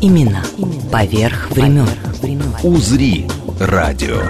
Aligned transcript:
Именно 0.00 0.42
поверх 0.90 1.50
времен. 1.50 1.86
«Узри» 2.62 3.26
радио. 3.58 4.22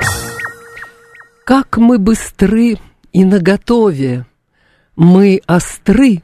Как 1.44 1.76
мы 1.76 1.98
быстры 1.98 2.78
и 3.12 3.24
наготове, 3.24 4.26
мы 4.96 5.40
остры 5.46 6.22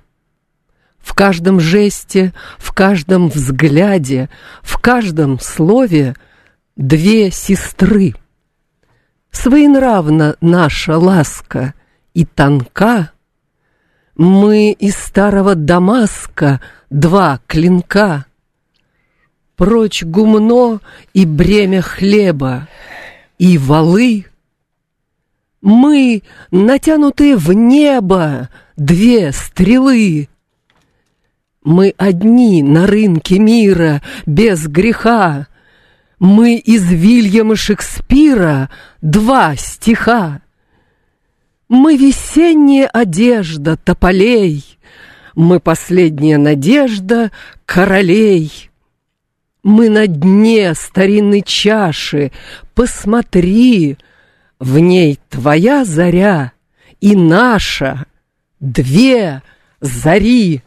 в 0.98 1.14
каждом 1.14 1.60
жесте, 1.60 2.34
в 2.59 2.72
каждом 2.72 3.28
взгляде, 3.28 4.28
в 4.62 4.78
каждом 4.78 5.38
слове 5.38 6.16
две 6.74 7.30
сестры. 7.30 8.14
Своенравна 9.30 10.34
наша 10.41 10.98
ласка 10.98 11.74
и 12.14 12.24
тонка, 12.24 13.12
мы 14.16 14.72
из 14.72 14.97
старого 14.97 15.55
Дамаска 15.55 16.60
два 16.91 17.41
клинка. 17.47 18.27
Прочь 19.56 20.02
гумно 20.02 20.80
и 21.15 21.24
бремя 21.24 21.80
хлеба, 21.80 22.69
и 23.38 23.56
валы. 23.56 24.27
Мы, 25.62 26.22
натянутые 26.50 27.36
в 27.36 27.53
небо, 27.55 28.50
две 28.77 29.33
стрелы. 29.33 30.28
Мы 31.64 31.95
одни 31.97 32.62
на 32.62 32.86
рынке 32.86 33.39
мира, 33.39 34.03
без 34.27 34.67
греха. 34.67 35.48
Мы 36.19 36.56
из 36.56 36.84
Вильяма 36.84 37.56
Шекспира 37.56 38.69
два 39.00 39.56
стиха. 39.56 40.42
Мы 41.69 41.97
весенняя 41.97 42.89
одежда 42.89 43.77
тополей, 43.78 44.78
Мы 45.34 45.61
последняя 45.61 46.39
надежда 46.39 47.33
королей. 47.64 48.70
Мы 49.67 49.89
на 49.89 50.06
дне 50.06 50.75
старинной 50.75 51.42
чаши, 51.42 52.31
посмотри, 52.77 53.98
В 54.61 54.78
ней 54.78 55.19
твоя 55.28 55.84
заря 55.84 56.53
и 57.00 57.17
наша, 57.17 58.06
две 58.61 59.42
зари. 59.81 60.62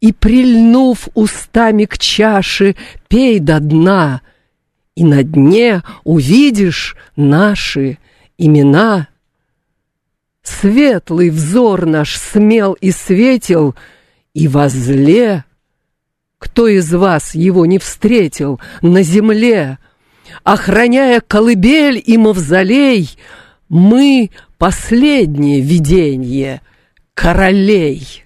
И, 0.00 0.12
прильнув 0.12 1.08
устами 1.14 1.86
к 1.86 1.98
чаше, 1.98 2.76
пей 3.08 3.40
до 3.40 3.58
дна, 3.58 4.22
И 4.94 5.02
на 5.02 5.24
дне 5.24 5.82
увидишь 6.04 6.96
наши 7.16 7.98
имена. 8.38 9.08
Светлый 10.44 11.30
взор 11.30 11.86
наш 11.86 12.16
смел 12.16 12.74
и 12.74 12.92
светил, 12.92 13.74
И 14.34 14.46
возле 14.46 15.44
кто 16.42 16.66
из 16.66 16.92
вас 16.92 17.36
его 17.36 17.66
не 17.66 17.78
встретил 17.78 18.60
на 18.82 19.04
земле? 19.04 19.78
Охраняя 20.42 21.20
колыбель 21.20 22.02
и 22.04 22.18
мавзолей, 22.18 23.16
Мы 23.68 24.30
последнее 24.58 25.60
видение 25.60 26.60
королей. 27.14 28.21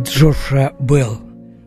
Джоша 0.00 0.72
Белл. 0.80 1.18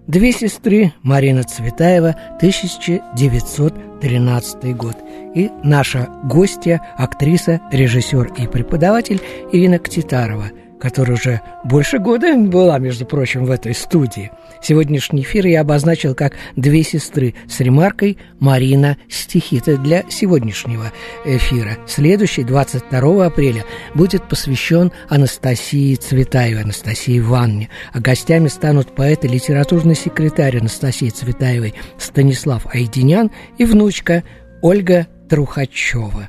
Две 0.08 0.31
сестры 0.31 0.94
Марина 1.03 1.44
Цветаева, 1.44 2.16
1913 2.38 4.75
год. 4.75 4.96
И 5.36 5.52
наша 5.63 6.09
гостья, 6.24 6.81
актриса, 6.97 7.62
режиссер 7.72 8.34
и 8.38 8.47
преподаватель 8.47 9.22
Ирина 9.52 9.78
Ктитарова– 9.78 10.46
которая 10.80 11.18
уже 11.18 11.41
больше 11.63 12.00
года 12.00 12.36
была, 12.36 12.78
между 12.80 13.06
прочим, 13.06 13.46
в 13.46 13.52
этой 13.52 13.74
студии. 13.74 14.31
Сегодняшний 14.62 15.22
эфир 15.22 15.46
я 15.47 15.62
обозначил 15.62 16.16
как 16.16 16.34
«Две 16.56 16.84
сестры» 16.84 17.36
с 17.47 17.59
ремаркой 17.59 18.18
«Марина 18.40 18.97
стихи». 19.09 19.58
Это 19.58 19.78
для 19.78 20.03
сегодняшнего 20.09 20.91
эфира. 21.24 21.78
Следующий, 21.88 22.44
22 22.44 23.25
апреля, 23.25 23.63
будет 23.94 24.28
посвящен 24.28 24.91
Анастасии 25.09 25.96
Цветаевой, 25.96 26.63
Анастасии 26.63 27.19
Ивановне. 27.19 27.69
А 27.94 28.00
гостями 28.00 28.47
станут 28.47 28.96
поэт 28.96 29.25
и 29.25 29.28
литературный 29.28 29.96
секретарь 29.96 30.59
Анастасии 30.59 31.09
Цветаевой 31.09 31.75
Станислав 31.97 32.66
Айдинян 32.74 33.31
и 33.57 33.66
внучка 33.66 34.24
Ольга 34.62 35.07
Трухачева. 35.30 36.28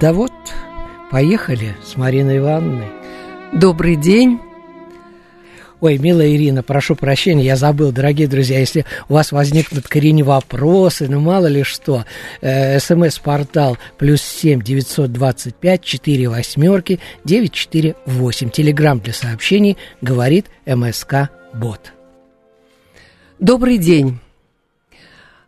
Да 0.00 0.12
вот, 0.12 0.32
поехали 1.10 1.76
с 1.84 1.96
Мариной 1.96 2.38
Ивановной. 2.38 2.97
Добрый 3.52 3.96
день. 3.96 4.40
Ой, 5.80 5.96
милая 5.98 6.28
Ирина, 6.28 6.62
прошу 6.62 6.94
прощения, 6.96 7.44
я 7.44 7.56
забыл, 7.56 7.92
дорогие 7.92 8.28
друзья, 8.28 8.58
если 8.58 8.84
у 9.08 9.14
вас 9.14 9.32
возникнут 9.32 9.88
корень 9.88 10.22
вопросы, 10.22 11.06
ну 11.08 11.20
мало 11.20 11.46
ли 11.46 11.62
что, 11.62 12.04
э, 12.40 12.78
смс-портал 12.78 13.78
плюс 13.96 14.20
семь 14.20 14.60
девятьсот 14.60 15.12
двадцать 15.12 15.54
пять 15.54 15.82
четыре 15.82 16.28
восьмерки 16.28 17.00
девять 17.24 17.52
четыре 17.52 17.94
восемь. 18.06 18.50
Телеграмм 18.50 19.00
для 19.00 19.12
сообщений 19.12 19.76
говорит 20.02 20.46
МСК 20.66 21.30
Бот. 21.54 21.92
Добрый 23.38 23.78
день. 23.78 24.18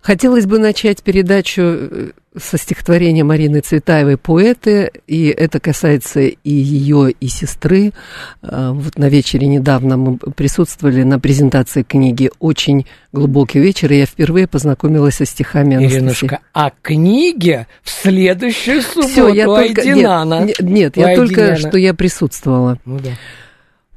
Хотелось 0.02 0.46
бы 0.46 0.58
начать 0.58 1.02
передачу 1.02 1.62
э, 1.62 2.10
со 2.38 2.56
стихотворения 2.56 3.22
Марины 3.22 3.60
Цветаевой 3.60 4.16
«Поэты», 4.16 4.92
и 5.06 5.26
это 5.26 5.60
касается 5.60 6.20
и 6.20 6.38
ее, 6.44 7.10
и 7.10 7.28
сестры. 7.28 7.92
А, 8.40 8.72
вот 8.72 8.98
на 8.98 9.08
вечере 9.10 9.46
недавно 9.46 9.98
мы 9.98 10.16
присутствовали 10.16 11.02
на 11.02 11.20
презентации 11.20 11.82
книги 11.82 12.30
«Очень 12.38 12.86
глубокий 13.12 13.58
вечер», 13.58 13.92
и 13.92 13.98
я 13.98 14.06
впервые 14.06 14.46
познакомилась 14.46 15.16
со 15.16 15.26
стихами 15.26 15.76
Анастасии. 15.76 15.98
Иринушка, 15.98 16.40
а 16.54 16.72
книги 16.80 17.66
в 17.82 17.90
следующую 17.90 18.80
субботу 18.80 19.08
Все, 19.08 19.28
я 19.34 19.44
только, 19.44 19.82
Айдинана. 19.82 20.44
Нет, 20.44 20.60
нет 20.60 20.96
я 20.96 21.14
только, 21.14 21.56
что 21.56 21.76
я 21.76 21.92
присутствовала. 21.92 22.78
Ну 22.86 22.98
да. 23.00 23.10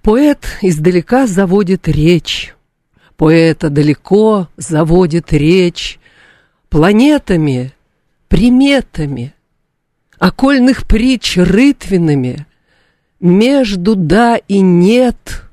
Поэт 0.02 0.46
издалека 0.62 1.28
заводит 1.28 1.88
речь, 1.88 2.54
поэта 3.18 3.70
далеко 3.70 4.48
заводит 4.58 5.34
речь 5.34 6.00
планетами, 6.70 7.74
приметами, 8.28 9.34
окольных 10.20 10.88
притч 10.88 11.38
рытвинами, 11.38 12.48
между 13.20 13.96
да 13.96 14.38
и 14.38 14.60
нет. 14.60 15.44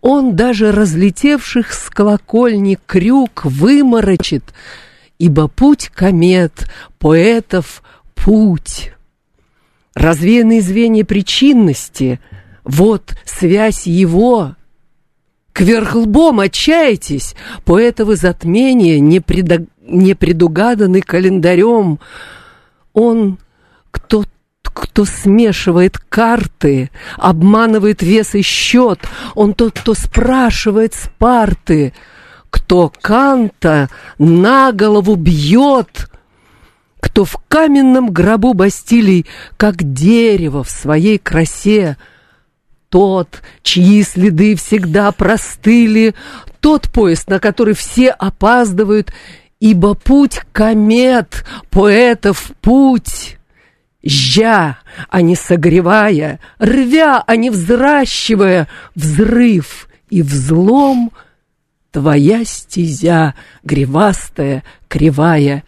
Он 0.00 0.36
даже 0.36 0.72
разлетевших 0.72 1.72
с 1.72 1.88
колокольни 1.88 2.78
крюк 2.86 3.44
выморочит, 3.44 4.44
ибо 5.18 5.48
путь 5.48 5.88
комет, 5.88 6.70
поэтов 6.98 7.82
путь. 8.14 8.92
Развеянные 9.94 10.60
звенья 10.60 11.04
причинности— 11.04 12.20
вот 12.64 13.16
связь 13.24 13.86
его. 13.86 14.56
Кверх 15.54 15.94
лбом 15.94 16.40
отчаетесь, 16.40 17.36
поэтовы 17.64 18.16
затмения 18.16 18.98
не, 18.98 19.20
предо... 19.20 19.64
не 19.86 20.14
предугаданы 20.14 21.00
календарем. 21.00 22.00
Он, 22.92 23.38
кто 23.92 24.24
кто 24.62 25.04
смешивает 25.04 25.96
карты, 25.96 26.90
обманывает 27.16 28.02
вес 28.02 28.34
и 28.34 28.42
счет, 28.42 28.98
он 29.36 29.54
тот, 29.54 29.78
кто 29.78 29.94
спрашивает 29.94 30.94
с 30.94 31.08
парты, 31.18 31.92
кто 32.50 32.90
Канта 33.00 33.88
на 34.18 34.72
голову 34.72 35.14
бьет, 35.14 36.10
кто 36.98 37.24
в 37.24 37.36
каменном 37.46 38.10
гробу 38.10 38.54
Бастилий, 38.54 39.26
как 39.56 39.76
дерево 39.92 40.64
в 40.64 40.70
своей 40.70 41.18
красе, 41.18 41.96
тот, 42.94 43.42
чьи 43.64 44.04
следы 44.04 44.54
всегда 44.54 45.10
простыли, 45.10 46.14
тот 46.60 46.88
поезд, 46.92 47.28
на 47.28 47.40
который 47.40 47.74
все 47.74 48.10
опаздывают, 48.10 49.12
ибо 49.58 49.94
путь 49.94 50.42
комет, 50.52 51.44
поэтов 51.70 52.52
путь. 52.60 53.38
Жя, 54.04 54.78
а 55.08 55.22
не 55.22 55.34
согревая, 55.34 56.38
рвя, 56.60 57.20
а 57.26 57.34
не 57.34 57.50
взращивая, 57.50 58.68
взрыв 58.94 59.88
и 60.08 60.22
взлом, 60.22 61.10
твоя 61.90 62.44
стезя, 62.44 63.34
гривастая, 63.64 64.62
кривая, 64.86 65.64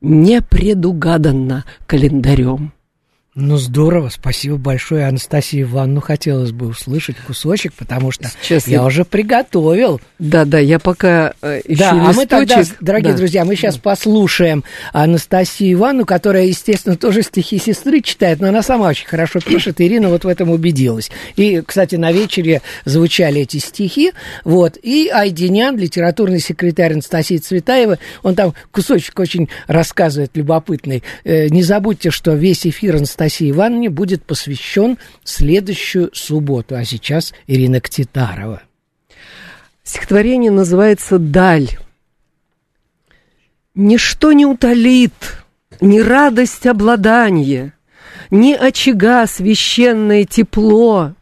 не 0.00 0.40
предугаданна 0.42 1.64
календарем. 1.88 2.72
Ну, 3.40 3.56
здорово, 3.56 4.08
спасибо 4.08 4.56
большое, 4.56 5.06
Анастасия 5.06 5.62
Ивановна. 5.62 6.00
Хотелось 6.00 6.50
бы 6.50 6.66
услышать 6.66 7.16
кусочек, 7.18 7.72
потому 7.72 8.10
что 8.10 8.28
Сейчас 8.42 8.66
я, 8.66 8.78
я 8.78 8.84
уже 8.84 9.04
приготовил. 9.04 10.00
Да-да, 10.18 10.58
я 10.58 10.80
пока 10.80 11.34
э, 11.40 11.60
ищу 11.64 11.78
Да, 11.78 11.92
листочек. 11.92 12.08
а 12.08 12.12
мы 12.14 12.26
тогда, 12.26 12.62
дорогие 12.80 13.12
да. 13.12 13.18
друзья, 13.18 13.44
мы 13.44 13.54
сейчас 13.54 13.76
да. 13.76 13.82
послушаем 13.82 14.64
Анастасию 14.92 15.74
Ивановну, 15.74 16.04
которая, 16.04 16.46
естественно, 16.46 16.96
тоже 16.96 17.22
стихи 17.22 17.58
сестры 17.58 18.00
читает, 18.00 18.40
но 18.40 18.48
она 18.48 18.60
сама 18.60 18.88
очень 18.88 19.06
хорошо 19.06 19.38
пишет, 19.38 19.80
Ирина 19.80 20.08
вот 20.08 20.24
в 20.24 20.28
этом 20.28 20.50
убедилась. 20.50 21.08
И, 21.36 21.62
кстати, 21.64 21.94
на 21.94 22.10
вечере 22.10 22.60
звучали 22.86 23.42
эти 23.42 23.58
стихи, 23.58 24.14
вот, 24.42 24.76
и 24.82 25.10
Айдинян, 25.14 25.76
литературный 25.76 26.40
секретарь 26.40 26.94
Анастасии 26.94 27.36
Цветаева, 27.36 28.00
он 28.24 28.34
там 28.34 28.54
кусочек 28.72 29.16
очень 29.20 29.48
рассказывает 29.68 30.32
любопытный. 30.34 31.04
Э, 31.22 31.46
не 31.46 31.62
забудьте, 31.62 32.10
что 32.10 32.34
весь 32.34 32.66
эфир 32.66 32.96
Анастасии 32.96 33.27
Анастасии 33.28 33.50
Ивановне 33.50 33.90
будет 33.90 34.24
посвящен 34.24 34.96
следующую 35.22 36.10
субботу. 36.14 36.76
А 36.76 36.84
сейчас 36.84 37.34
Ирина 37.46 37.80
Ктитарова. 37.80 38.62
Стихотворение 39.84 40.50
называется 40.50 41.18
«Даль». 41.18 41.68
Ничто 43.74 44.32
не 44.32 44.44
утолит, 44.44 45.12
ни 45.80 46.00
радость 46.00 46.66
обладания, 46.66 47.74
Ни 48.30 48.54
очага 48.54 49.26
священное 49.26 50.24
тепло, 50.24 51.14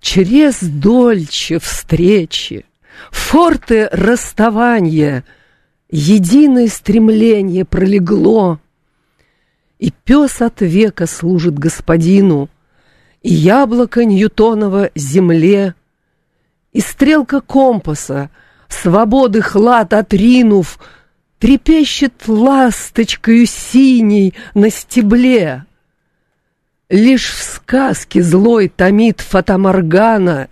Через 0.00 0.60
дольче 0.62 1.58
встречи, 1.58 2.64
форты 3.10 3.88
расставания, 3.92 5.24
Единое 5.90 6.68
стремление 6.68 7.64
пролегло— 7.64 8.60
и 9.78 9.90
пес 9.90 10.42
от 10.42 10.60
века 10.60 11.06
служит 11.06 11.58
господину, 11.58 12.48
И 13.22 13.32
яблоко 13.32 14.04
Ньютонова 14.04 14.90
земле, 14.94 15.74
И 16.72 16.80
стрелка 16.80 17.40
компаса, 17.40 18.30
свободы 18.68 19.40
хлад 19.40 19.92
отринув, 19.92 20.78
Трепещет 21.38 22.26
ласточкою 22.26 23.46
синей 23.46 24.34
на 24.54 24.70
стебле. 24.70 25.64
Лишь 26.88 27.30
в 27.30 27.42
сказке 27.42 28.22
злой 28.22 28.68
томит 28.68 29.20
фатаморгана, 29.20 30.48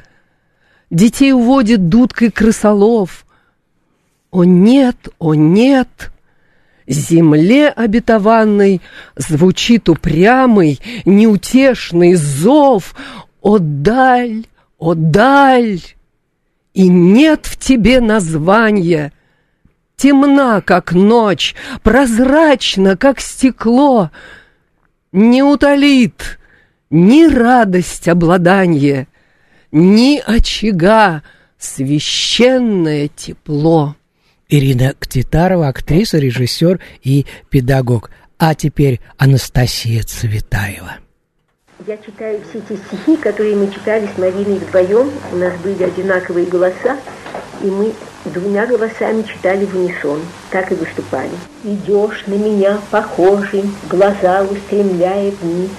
Детей 0.91 1.33
уводит 1.33 1.89
дудкой 1.89 2.31
крысолов. 2.31 3.27
О 4.31 4.45
нет, 4.45 5.09
о 5.19 5.35
нет! 5.35 6.13
Земле 6.87 7.69
обетованной 7.69 8.81
звучит 9.17 9.89
упрямый, 9.89 10.81
неутешный 11.05 12.15
зов. 12.15 12.95
О, 13.41 13.59
даль, 13.59 14.47
о, 14.79 14.95
даль! 14.95 15.81
И 16.75 16.89
нет 16.89 17.47
в 17.47 17.57
тебе 17.57 18.01
названия. 18.01 19.13
Темна, 19.97 20.61
как 20.61 20.93
ночь, 20.93 21.55
прозрачна, 21.83 22.97
как 22.97 23.21
стекло. 23.21 24.11
Не 25.11 25.43
утолит 25.43 26.39
ни 26.91 27.27
радость 27.27 28.09
обладания, 28.09 29.09
Ни 29.73 30.23
очага 30.25 31.23
священное 31.59 33.09
тепло. 33.09 33.97
Ирина 34.49 34.95
Ктитарова, 34.99 35.69
актриса, 35.69 36.19
режиссер 36.19 36.81
и 37.03 37.27
педагог. 37.51 38.11
А 38.39 38.55
теперь 38.55 39.01
Анастасия 39.17 40.03
Цветаева. 40.03 40.97
Я 41.87 41.97
читаю 41.99 42.41
все 42.49 42.59
эти 42.59 42.81
стихи, 42.87 43.17
которые 43.17 43.57
мы 43.57 43.71
читали 43.71 44.09
с 44.15 44.19
Мариной 44.19 44.59
вдвоем. 44.59 45.11
У 45.33 45.37
нас 45.37 45.53
были 45.61 45.83
одинаковые 45.83 46.47
голоса, 46.47 46.97
и 47.63 47.67
мы 47.67 47.93
двумя 48.25 48.67
голосами 48.67 49.23
читали 49.23 49.67
в 49.67 49.75
унисон. 49.75 50.21
Так 50.51 50.73
и 50.73 50.75
выступали. 50.75 51.31
Идешь 51.65 52.25
на 52.27 52.35
меня 52.35 52.81
похожий, 52.91 53.65
глаза 53.91 54.43
устремляя 54.45 55.31
вниз. 55.43 55.71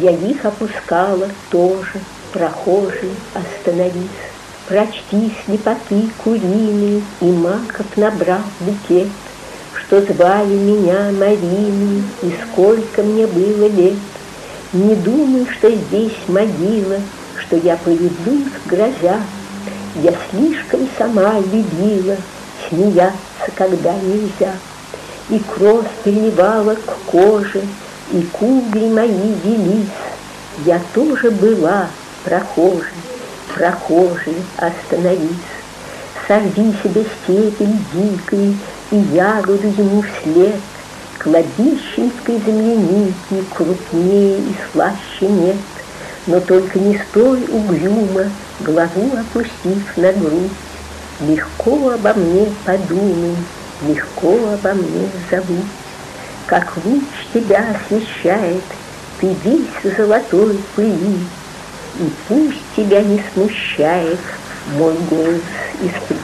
Я 0.00 0.10
их 0.10 0.44
опускала 0.44 1.28
тоже, 1.50 2.00
прохожий, 2.32 3.10
остановись. 3.34 4.35
Прочти 4.68 5.32
слепоты 5.44 6.08
куриные 6.24 7.00
и 7.20 7.24
маков 7.26 7.86
набрал 7.94 8.40
букет, 8.58 9.06
Что 9.74 10.00
звали 10.00 10.54
меня 10.54 11.12
Мариной, 11.12 12.02
и 12.22 12.34
сколько 12.42 13.04
мне 13.04 13.28
было 13.28 13.68
лет. 13.68 13.94
Не 14.72 14.96
думай, 14.96 15.46
что 15.52 15.70
здесь 15.70 16.16
могила, 16.26 17.00
что 17.38 17.54
я 17.58 17.76
поведу 17.76 18.40
их 18.40 18.66
грозя. 18.66 19.20
Я 20.02 20.12
слишком 20.30 20.88
сама 20.98 21.38
любила 21.38 22.16
смеяться, 22.68 23.52
когда 23.54 23.94
нельзя. 23.94 24.52
И 25.30 25.38
кровь 25.38 25.86
переливала 26.02 26.74
к 26.74 26.96
коже, 27.06 27.62
и 28.10 28.20
кугли 28.32 28.88
мои 28.88 29.32
велись. 29.44 29.86
Я 30.64 30.82
тоже 30.92 31.30
была 31.30 31.86
прохожей 32.24 32.90
прохожий, 33.56 34.36
остановись, 34.56 35.30
Сорви 36.28 36.74
себе 36.82 37.04
степень 37.22 37.84
дикой 37.92 38.56
и 38.90 38.96
ягоду 39.14 39.66
ему 39.66 40.02
вслед, 40.02 40.56
Кладбищенской 41.18 42.40
земляники 42.44 43.44
крупнее 43.54 44.38
и 44.38 44.54
слаще 44.72 45.28
нет, 45.28 45.56
Но 46.26 46.40
только 46.40 46.78
не 46.78 46.98
стой 46.98 47.44
угрюмо, 47.48 48.30
главу 48.60 49.12
опустив 49.16 49.96
на 49.96 50.12
грудь, 50.12 50.50
Легко 51.20 51.90
обо 51.90 52.12
мне 52.12 52.52
подумай, 52.64 53.36
легко 53.88 54.36
обо 54.52 54.74
мне 54.74 55.08
забудь. 55.30 55.64
Как 56.46 56.76
луч 56.84 57.04
тебя 57.32 57.64
освещает, 57.70 58.62
ты 59.20 59.34
весь 59.42 59.96
золотой 59.96 60.58
пыли, 60.74 61.16
и 62.00 62.10
пусть 62.28 62.62
тебя 62.76 63.02
не 63.02 63.22
смущает 63.32 64.18
мой 64.78 64.94
голос 65.10 65.40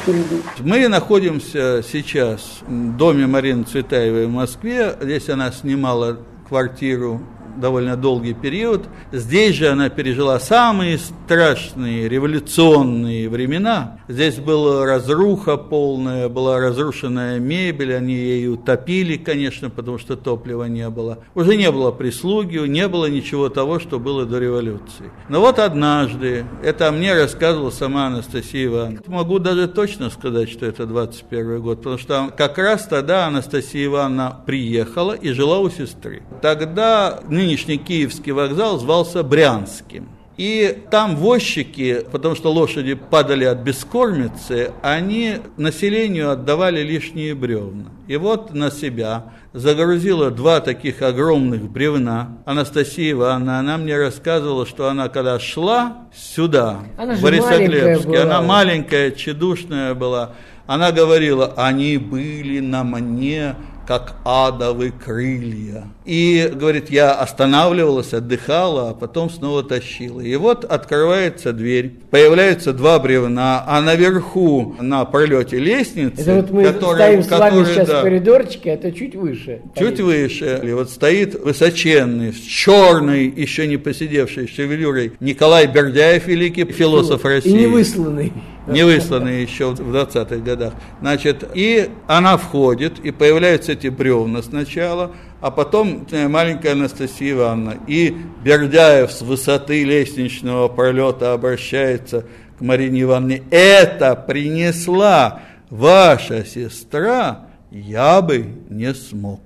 земли. 0.06 0.42
Мы 0.60 0.88
находимся 0.88 1.82
сейчас 1.82 2.60
в 2.66 2.96
доме 2.96 3.26
Марины 3.26 3.64
Цветаевой 3.64 4.26
в 4.26 4.30
Москве. 4.30 4.94
Здесь 5.00 5.28
она 5.28 5.52
снимала 5.52 6.18
квартиру 6.48 7.20
довольно 7.56 7.96
долгий 7.96 8.34
период. 8.34 8.86
Здесь 9.12 9.56
же 9.56 9.68
она 9.68 9.88
пережила 9.88 10.38
самые 10.40 10.98
страшные 10.98 12.08
революционные 12.08 13.28
времена. 13.28 13.98
Здесь 14.08 14.36
была 14.36 14.86
разруха 14.86 15.56
полная, 15.56 16.28
была 16.28 16.58
разрушенная 16.58 17.38
мебель, 17.38 17.94
они 17.94 18.14
ее 18.14 18.50
утопили, 18.50 19.16
конечно, 19.16 19.70
потому 19.70 19.98
что 19.98 20.16
топлива 20.16 20.64
не 20.64 20.88
было. 20.90 21.18
Уже 21.34 21.56
не 21.56 21.70
было 21.70 21.90
прислуги, 21.90 22.58
не 22.58 22.88
было 22.88 23.06
ничего 23.06 23.48
того, 23.48 23.78
что 23.78 23.98
было 23.98 24.24
до 24.24 24.38
революции. 24.38 25.10
Но 25.28 25.40
вот 25.40 25.58
однажды, 25.58 26.44
это 26.62 26.90
мне 26.92 27.14
рассказывала 27.14 27.70
сама 27.70 28.06
Анастасия 28.06 28.66
Ивановна, 28.66 29.00
могу 29.06 29.38
даже 29.38 29.68
точно 29.68 30.10
сказать, 30.10 30.50
что 30.50 30.66
это 30.66 30.86
21 30.86 31.60
год, 31.60 31.78
потому 31.78 31.98
что 31.98 32.30
как 32.36 32.58
раз 32.58 32.86
тогда 32.86 33.26
Анастасия 33.26 33.86
Ивановна 33.86 34.38
приехала 34.46 35.12
и 35.12 35.32
жила 35.32 35.58
у 35.58 35.70
сестры. 35.70 36.22
Тогда 36.40 37.20
нынешний 37.42 37.78
Киевский 37.78 38.32
вокзал 38.32 38.78
звался 38.78 39.22
Брянским. 39.22 40.08
И 40.38 40.78
там 40.90 41.16
возчики, 41.16 42.04
потому 42.10 42.34
что 42.34 42.52
лошади 42.52 42.94
падали 42.94 43.44
от 43.44 43.58
бескормицы, 43.58 44.72
они 44.82 45.36
населению 45.58 46.30
отдавали 46.30 46.80
лишние 46.80 47.34
бревна. 47.34 47.90
И 48.08 48.16
вот 48.16 48.54
на 48.54 48.70
себя 48.70 49.32
загрузила 49.52 50.30
два 50.30 50.60
таких 50.60 51.02
огромных 51.02 51.70
бревна. 51.70 52.38
Анастасия 52.46 53.12
Ивановна, 53.12 53.58
она 53.58 53.76
мне 53.76 53.96
рассказывала, 53.96 54.64
что 54.64 54.88
она 54.88 55.10
когда 55.10 55.38
шла 55.38 56.08
сюда, 56.14 56.78
она 56.96 57.14
в 57.14 57.20
Борисоглебске, 57.20 58.20
она 58.20 58.40
маленькая, 58.40 59.10
чедушная 59.10 59.94
была, 59.94 60.32
она 60.66 60.92
говорила, 60.92 61.52
они 61.56 61.98
были 61.98 62.60
на 62.60 62.84
мне 62.84 63.54
как 63.86 64.16
адовы 64.24 64.92
крылья. 64.92 65.84
И, 66.04 66.50
говорит, 66.52 66.90
я 66.90 67.12
останавливалась, 67.12 68.12
отдыхала, 68.12 68.90
а 68.90 68.94
потом 68.94 69.30
снова 69.30 69.62
тащила. 69.62 70.20
И 70.20 70.34
вот 70.36 70.64
открывается 70.64 71.52
дверь, 71.52 71.92
появляются 72.10 72.72
два 72.72 72.98
бревна, 72.98 73.64
а 73.66 73.80
наверху, 73.80 74.74
на 74.80 75.04
пролете 75.04 75.58
лестницы... 75.58 76.22
Это 76.22 76.34
вот 76.34 76.50
мы 76.50 76.64
которые, 76.64 77.22
стоим 77.22 77.22
с 77.22 77.30
вами 77.30 77.64
сейчас 77.64 77.88
да, 77.88 78.00
в 78.00 78.02
коридорчике, 78.02 78.70
это 78.70 78.92
чуть 78.92 79.14
выше. 79.14 79.62
Чуть 79.76 80.00
выше. 80.00 80.60
И 80.62 80.72
вот 80.72 80.90
стоит 80.90 81.34
высоченный, 81.34 82.32
с 82.32 82.40
черной, 82.40 83.26
еще 83.28 83.66
не 83.66 83.76
посидевшей 83.76 84.48
шевелюрой 84.48 85.12
Николай 85.20 85.66
Бердяев, 85.66 86.26
великий 86.26 86.64
философ 86.64 87.24
России. 87.24 87.50
И 87.50 87.52
не 87.52 87.66
высланный 87.66 88.32
не 88.66 88.84
высланные 88.84 89.42
еще 89.42 89.70
в 89.70 89.94
20-х 89.94 90.36
годах. 90.36 90.74
Значит, 91.00 91.44
и 91.54 91.90
она 92.06 92.36
входит, 92.36 92.98
и 93.00 93.10
появляются 93.10 93.72
эти 93.72 93.88
бревна 93.88 94.42
сначала, 94.42 95.12
а 95.40 95.50
потом 95.50 96.06
э, 96.10 96.28
маленькая 96.28 96.72
Анастасия 96.72 97.32
Ивановна. 97.32 97.76
И 97.86 98.16
Бердяев 98.44 99.10
с 99.10 99.22
высоты 99.22 99.84
лестничного 99.84 100.68
пролета 100.68 101.32
обращается 101.32 102.24
к 102.58 102.60
Марине 102.60 103.02
Ивановне. 103.02 103.42
Это 103.50 104.14
принесла 104.14 105.40
ваша 105.70 106.44
сестра, 106.44 107.46
я 107.70 108.22
бы 108.22 108.46
не 108.68 108.94
смог. 108.94 109.40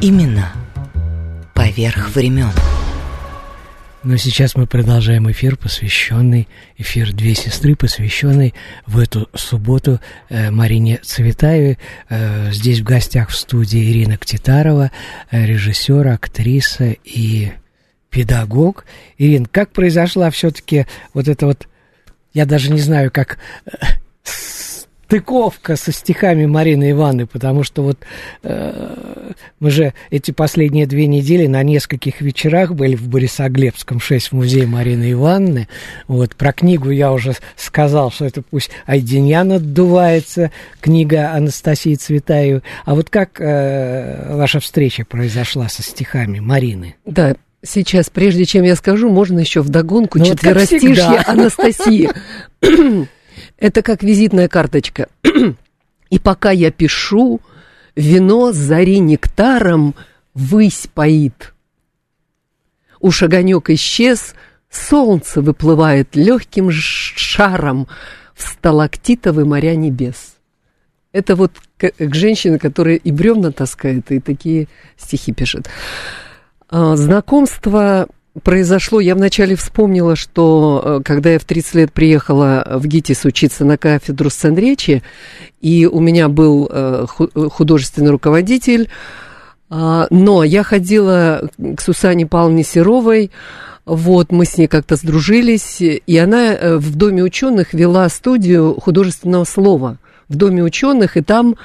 Именно 0.00 0.52
поверх 1.54 2.10
времен. 2.14 2.50
Но 4.04 4.16
сейчас 4.16 4.56
мы 4.56 4.66
продолжаем 4.66 5.30
эфир, 5.30 5.56
посвященный, 5.56 6.48
эфир 6.76 7.12
«Две 7.12 7.36
сестры», 7.36 7.76
посвященный 7.76 8.52
в 8.84 8.98
эту 8.98 9.28
субботу 9.32 10.00
э, 10.28 10.50
Марине 10.50 10.98
Цветаевой. 11.04 11.78
Э, 12.08 12.50
здесь 12.50 12.80
в 12.80 12.82
гостях 12.82 13.28
в 13.28 13.36
студии 13.36 13.92
Ирина 13.92 14.18
Ктитарова, 14.18 14.90
э, 15.30 15.46
режиссер, 15.46 16.08
актриса 16.08 16.96
и 17.04 17.52
педагог. 18.10 18.86
Ирин, 19.18 19.46
как 19.46 19.70
произошла 19.70 20.30
все-таки 20.30 20.86
вот 21.14 21.28
эта 21.28 21.46
вот, 21.46 21.68
я 22.34 22.44
даже 22.44 22.72
не 22.72 22.80
знаю, 22.80 23.12
как 23.12 23.38
э, 23.66 23.70
стыковка 25.12 25.76
со 25.76 25.92
стихами 25.92 26.46
Марины 26.46 26.92
Ивановны, 26.92 27.26
потому 27.26 27.64
что 27.64 27.82
вот 27.82 27.98
э, 28.42 29.32
мы 29.60 29.70
же 29.70 29.92
эти 30.10 30.30
последние 30.30 30.86
две 30.86 31.06
недели 31.06 31.46
на 31.46 31.62
нескольких 31.62 32.22
вечерах 32.22 32.72
были 32.72 32.96
в 32.96 33.08
Борисоглебском 33.08 34.00
6 34.00 34.28
в 34.28 34.32
музее 34.32 34.66
Марины 34.66 35.12
Ивановны. 35.12 35.68
Вот, 36.08 36.34
про 36.34 36.54
книгу 36.54 36.88
я 36.88 37.12
уже 37.12 37.34
сказал, 37.56 38.10
что 38.10 38.24
это 38.24 38.40
пусть 38.40 38.70
Айденьян 38.86 39.52
отдувается, 39.52 40.50
книга 40.80 41.32
Анастасии 41.32 41.94
Цветаевой. 41.94 42.62
А 42.86 42.94
вот 42.94 43.10
как 43.10 43.38
э, 43.38 44.34
ваша 44.34 44.60
встреча 44.60 45.04
произошла 45.04 45.68
со 45.68 45.82
стихами 45.82 46.40
Марины? 46.40 46.94
Да, 47.04 47.34
Сейчас, 47.64 48.10
прежде 48.10 48.44
чем 48.44 48.64
я 48.64 48.74
скажу, 48.74 49.08
можно 49.08 49.38
еще 49.38 49.60
вдогонку 49.60 50.18
ну, 50.18 50.24
четверостишье 50.24 51.10
вот 51.10 51.28
Анастасии. 51.28 52.10
Это 53.62 53.82
как 53.82 54.02
визитная 54.02 54.48
карточка. 54.48 55.06
И 56.10 56.18
пока 56.18 56.50
я 56.50 56.72
пишу, 56.72 57.40
вино 57.94 58.50
зари 58.50 58.98
нектаром 58.98 59.94
высь 60.34 60.88
поит. 60.92 61.54
Уж 62.98 63.22
огонек 63.22 63.70
исчез, 63.70 64.34
солнце 64.68 65.40
выплывает 65.40 66.16
легким 66.16 66.72
шаром 66.72 67.86
в 68.34 68.42
сталактитовые 68.42 69.44
моря 69.44 69.76
небес. 69.76 70.34
Это 71.12 71.36
вот 71.36 71.52
к, 71.76 71.92
к 71.96 72.14
женщине, 72.16 72.58
которая 72.58 72.96
и 72.96 73.12
бревна 73.12 73.52
таскает, 73.52 74.10
и 74.10 74.18
такие 74.18 74.66
стихи 74.96 75.32
пишет. 75.32 75.70
А, 76.68 76.96
знакомство 76.96 78.08
произошло, 78.42 79.00
я 79.00 79.14
вначале 79.14 79.56
вспомнила, 79.56 80.16
что 80.16 80.82
э, 80.84 81.00
когда 81.04 81.32
я 81.32 81.38
в 81.38 81.44
30 81.44 81.74
лет 81.74 81.92
приехала 81.92 82.66
в 82.76 82.86
ГИТИС 82.86 83.24
учиться 83.24 83.64
на 83.64 83.76
кафедру 83.76 84.30
сценречи, 84.30 85.02
и 85.60 85.86
у 85.86 86.00
меня 86.00 86.28
был 86.28 86.68
э, 86.70 87.06
художественный 87.08 88.10
руководитель, 88.10 88.88
а, 89.68 90.06
но 90.10 90.44
я 90.44 90.62
ходила 90.62 91.48
к 91.76 91.80
Сусане 91.80 92.26
Павловне 92.26 92.62
Серовой, 92.64 93.30
вот, 93.84 94.30
мы 94.30 94.44
с 94.44 94.56
ней 94.56 94.68
как-то 94.68 94.96
сдружились, 94.96 95.80
и 95.80 96.18
она 96.18 96.54
э, 96.54 96.76
в 96.76 96.96
Доме 96.96 97.22
ученых 97.22 97.74
вела 97.74 98.08
студию 98.08 98.80
художественного 98.80 99.44
слова 99.44 99.98
в 100.28 100.36
Доме 100.36 100.62
ученых, 100.62 101.16
и 101.16 101.20
там 101.20 101.56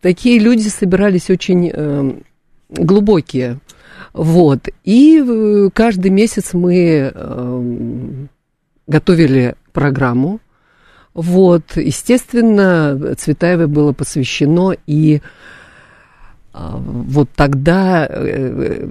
такие 0.00 0.38
люди 0.38 0.68
собирались 0.68 1.28
очень 1.28 2.22
глубокие, 2.70 3.58
вот. 4.14 4.68
И 4.84 5.20
э, 5.20 5.70
каждый 5.74 6.12
месяц 6.12 6.54
мы 6.54 7.12
э, 7.12 8.26
готовили 8.86 9.56
программу. 9.72 10.38
Вот. 11.14 11.76
Естественно, 11.76 13.16
Цветаевой 13.18 13.66
было 13.66 13.92
посвящено 13.92 14.76
и 14.86 15.16
э, 15.16 15.20
вот 16.52 17.28
тогда 17.34 18.06
э, 18.08 18.88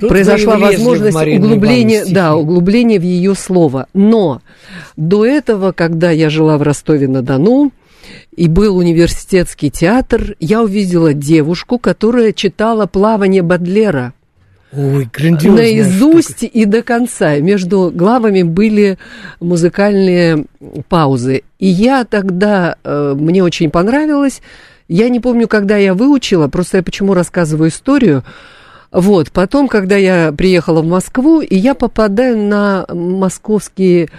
Тут 0.00 0.08
произошла 0.08 0.56
возможность 0.56 1.16
углубления, 1.16 2.04
да, 2.08 2.36
углубления 2.36 3.00
в 3.00 3.02
ее 3.02 3.34
слово. 3.34 3.88
Но 3.92 4.40
до 4.96 5.26
этого, 5.26 5.72
когда 5.72 6.12
я 6.12 6.30
жила 6.30 6.58
в 6.58 6.62
Ростове-на-Дону, 6.62 7.72
и 8.34 8.48
был 8.48 8.76
университетский 8.76 9.70
театр, 9.70 10.36
я 10.40 10.62
увидела 10.62 11.12
девушку, 11.12 11.78
которая 11.78 12.32
читала 12.32 12.86
плавание 12.86 13.42
Бадлера. 13.42 14.12
Ой, 14.74 15.06
Наизусть 15.20 16.38
штука. 16.38 16.46
и 16.46 16.64
до 16.64 16.82
конца. 16.82 17.36
Между 17.38 17.92
главами 17.94 18.42
были 18.42 18.98
музыкальные 19.38 20.46
паузы. 20.88 21.42
И 21.58 21.66
я 21.66 22.04
тогда, 22.04 22.76
э, 22.82 23.14
мне 23.14 23.44
очень 23.44 23.70
понравилось. 23.70 24.40
Я 24.88 25.10
не 25.10 25.20
помню, 25.20 25.46
когда 25.46 25.76
я 25.76 25.92
выучила, 25.92 26.48
просто 26.48 26.78
я 26.78 26.82
почему 26.82 27.12
рассказываю 27.12 27.68
историю. 27.68 28.24
Вот, 28.90 29.30
потом, 29.30 29.68
когда 29.68 29.96
я 29.96 30.32
приехала 30.36 30.82
в 30.82 30.86
Москву, 30.86 31.40
и 31.40 31.56
я 31.56 31.74
попадаю 31.74 32.38
на 32.38 32.86
московские 32.92 34.10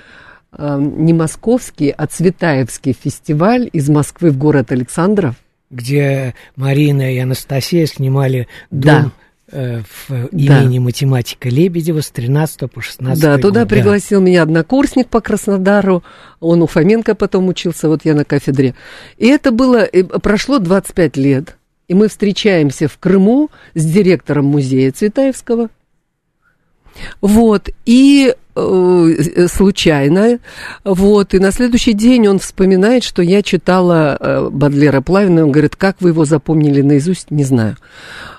Эм, 0.56 1.06
не 1.06 1.14
московский, 1.14 1.90
а 1.90 2.06
Цветаевский 2.06 2.94
фестиваль 2.94 3.70
из 3.74 3.90
Москвы 3.90 4.30
в 4.30 4.38
город 4.38 4.72
Александров. 4.72 5.36
Где 5.72 6.36
Марина 6.56 7.12
и 7.12 7.18
Анастасия 7.18 7.88
снимали 7.88 8.48
дом 8.70 9.12
да. 9.52 9.58
э, 9.58 9.82
в 9.82 10.28
имени 10.28 10.78
да. 10.78 10.84
математика 10.84 11.50
Лебедева 11.50 12.02
с 12.02 12.12
13 12.12 12.72
по 12.72 12.82
16 12.82 13.20
Да, 13.20 13.40
туда 13.40 13.62
год. 13.62 13.70
пригласил 13.70 14.20
да. 14.20 14.28
меня 14.28 14.44
однокурсник 14.44 15.08
по 15.08 15.22
Краснодару, 15.22 16.04
он 16.40 16.62
у 16.62 16.68
Фоменко 16.68 17.16
потом 17.16 17.48
учился, 17.48 17.88
вот 17.88 18.02
я 18.04 18.14
на 18.14 18.24
кафедре. 18.24 18.76
И 19.18 19.26
это 19.26 19.52
было, 19.52 19.88
прошло 20.22 20.60
25 20.60 21.18
лет, 21.18 21.58
и 21.88 21.96
мы 21.96 22.10
встречаемся 22.10 22.88
в 22.88 23.00
Крыму 23.00 23.50
с 23.74 23.84
директором 23.84 24.46
музея 24.46 24.92
Цветаевского. 24.92 25.70
Вот, 27.22 27.70
и 27.86 28.34
Э, 28.56 29.48
случайно, 29.48 30.38
вот, 30.84 31.34
и 31.34 31.40
на 31.40 31.52
следующий 31.52 31.94
день 31.94 32.28
он 32.28 32.38
вспоминает, 32.38 33.04
что 33.04 33.24
я 33.24 33.42
читала 33.42 34.16
э, 34.20 34.50
Бадлера 34.52 35.02
Плавина, 35.02 35.46
он 35.46 35.52
говорит, 35.52 35.76
как 35.76 36.02
вы 36.02 36.10
его 36.10 36.24
запомнили 36.24 36.82
наизусть, 36.82 37.32
не 37.32 37.46
знаю. 37.46 37.78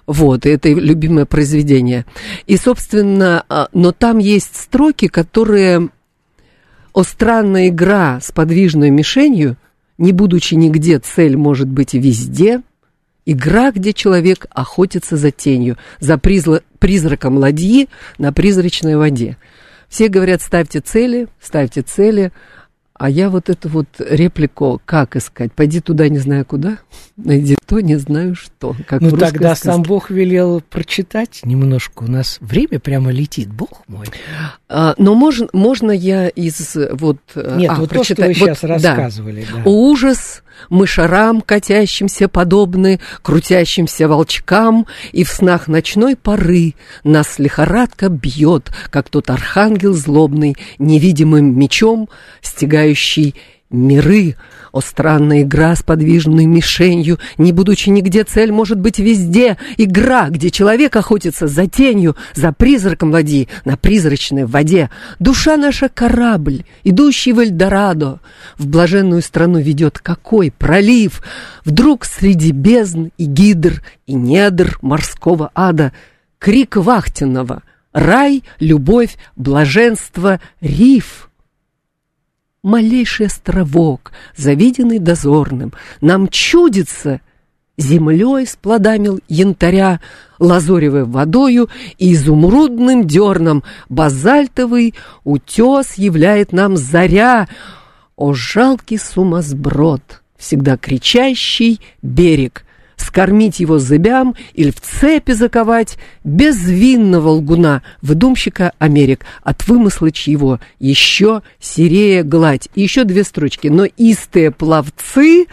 Вот, 0.06 0.46
это 0.46 0.68
любимое 0.68 1.24
произведение. 1.24 2.06
И, 2.46 2.56
собственно, 2.56 3.44
а, 3.48 3.68
но 3.72 3.90
там 3.90 4.18
есть 4.18 4.54
строки, 4.54 5.08
которые... 5.08 5.88
О 6.92 7.02
странная 7.02 7.70
игра 7.70 8.20
с 8.22 8.30
подвижной 8.30 8.90
мишенью, 8.90 9.56
не 9.98 10.12
будучи 10.12 10.54
нигде, 10.54 11.00
цель 11.00 11.36
может 11.36 11.66
быть 11.66 11.94
везде– 11.94 12.62
Игра, 13.26 13.70
где 13.72 13.92
человек 13.92 14.46
охотится 14.50 15.16
за 15.16 15.30
тенью, 15.30 15.78
за 15.98 16.18
призраком 16.18 17.38
ладьи 17.38 17.88
на 18.18 18.32
призрачной 18.32 18.96
воде. 18.96 19.38
Все 19.88 20.08
говорят, 20.08 20.42
ставьте 20.42 20.80
цели, 20.80 21.28
ставьте 21.40 21.82
цели, 21.82 22.32
а 22.96 23.10
я 23.10 23.28
вот 23.28 23.50
эту 23.50 23.68
вот 23.68 23.88
реплику 23.98 24.80
как 24.84 25.16
искать? 25.16 25.52
Пойди 25.52 25.80
туда, 25.80 26.08
не 26.08 26.18
знаю 26.18 26.44
куда, 26.44 26.78
найди 27.16 27.56
то, 27.66 27.80
не 27.80 27.96
знаю 27.96 28.36
что. 28.36 28.76
Как 28.86 29.00
ну 29.00 29.10
тогда 29.10 29.54
сказке. 29.56 29.68
сам 29.68 29.82
Бог 29.82 30.10
велел 30.10 30.60
прочитать 30.60 31.40
немножко. 31.44 32.04
У 32.04 32.10
нас 32.10 32.38
время 32.40 32.78
прямо 32.78 33.10
летит, 33.10 33.48
Бог 33.52 33.82
мой. 33.88 34.06
А, 34.68 34.94
но 34.96 35.14
можно, 35.14 35.48
можно 35.52 35.90
я 35.90 36.28
из 36.28 36.76
вот... 36.92 37.18
Нет, 37.34 37.70
а, 37.70 37.74
вот 37.74 37.90
прочитать. 37.90 38.16
то, 38.16 38.22
что 38.22 38.26
вы 38.26 38.34
сейчас 38.34 38.62
вот, 38.62 38.68
рассказывали. 38.68 39.46
Да. 39.50 39.56
Да. 39.56 39.70
Ужас 39.70 40.42
мышарам, 40.68 41.40
катящимся 41.40 42.28
подобны, 42.28 43.00
крутящимся 43.22 44.08
волчкам, 44.08 44.86
и 45.12 45.24
в 45.24 45.30
снах 45.30 45.68
ночной 45.68 46.16
поры 46.16 46.74
нас 47.02 47.38
лихорадка 47.38 48.08
бьет, 48.08 48.70
как 48.90 49.08
тот 49.08 49.30
архангел 49.30 49.94
злобный, 49.94 50.56
невидимым 50.78 51.58
мечом, 51.58 52.08
стягающий 52.84 53.34
миры. 53.70 54.36
О, 54.72 54.80
странная 54.80 55.42
игра 55.42 55.74
с 55.76 55.82
подвижной 55.82 56.46
мишенью, 56.46 57.18
не 57.38 57.52
будучи 57.52 57.90
нигде, 57.90 58.24
цель 58.24 58.50
может 58.50 58.78
быть 58.78 58.98
везде. 58.98 59.56
Игра, 59.76 60.28
где 60.30 60.50
человек 60.50 60.96
охотится 60.96 61.46
за 61.46 61.68
тенью, 61.68 62.16
за 62.34 62.52
призраком 62.52 63.12
ладьи, 63.12 63.48
на 63.64 63.76
призрачной 63.76 64.46
воде. 64.46 64.90
Душа 65.20 65.56
наша 65.56 65.88
корабль, 65.88 66.64
идущий 66.82 67.32
в 67.32 67.38
Эльдорадо. 67.38 68.20
В 68.58 68.66
блаженную 68.66 69.22
страну 69.22 69.60
ведет 69.60 70.00
какой 70.00 70.50
пролив. 70.50 71.22
Вдруг 71.64 72.04
среди 72.04 72.50
бездн 72.50 73.08
и 73.16 73.24
гидр, 73.26 73.82
и 74.06 74.14
недр 74.14 74.78
морского 74.82 75.50
ада 75.54 75.92
крик 76.38 76.76
вахтенного— 76.76 77.62
рай, 77.92 78.42
любовь, 78.58 79.16
блаженство, 79.36 80.40
риф 80.60 81.30
малейший 82.64 83.26
островок, 83.26 84.10
завиденный 84.36 84.98
дозорным, 84.98 85.72
нам 86.00 86.26
чудится 86.26 87.20
землей 87.76 88.46
с 88.46 88.56
плодами 88.56 89.20
янтаря, 89.28 90.00
лазоревой 90.40 91.04
водою 91.04 91.68
и 91.98 92.14
изумрудным 92.14 93.06
дерном, 93.06 93.62
базальтовый 93.88 94.94
утес 95.22 95.94
являет 95.94 96.52
нам 96.52 96.76
заря. 96.76 97.48
О, 98.16 98.32
жалкий 98.32 98.98
сумасброд, 98.98 100.22
всегда 100.36 100.76
кричащий 100.76 101.80
берег, 102.02 102.63
скормить 102.96 103.60
его 103.60 103.78
зыбям 103.78 104.34
или 104.54 104.70
в 104.70 104.80
цепи 104.80 105.32
заковать 105.32 105.98
безвинного 106.24 107.30
лгуна, 107.30 107.82
выдумщика 108.02 108.72
Америк, 108.78 109.24
от 109.42 109.66
вымысла 109.66 110.10
чьего 110.10 110.60
еще 110.78 111.42
серея 111.60 112.22
гладь. 112.22 112.68
И 112.74 112.82
еще 112.82 113.04
две 113.04 113.24
строчки. 113.24 113.68
Но 113.68 113.84
истые 113.84 114.50
пловцы, 114.50 115.46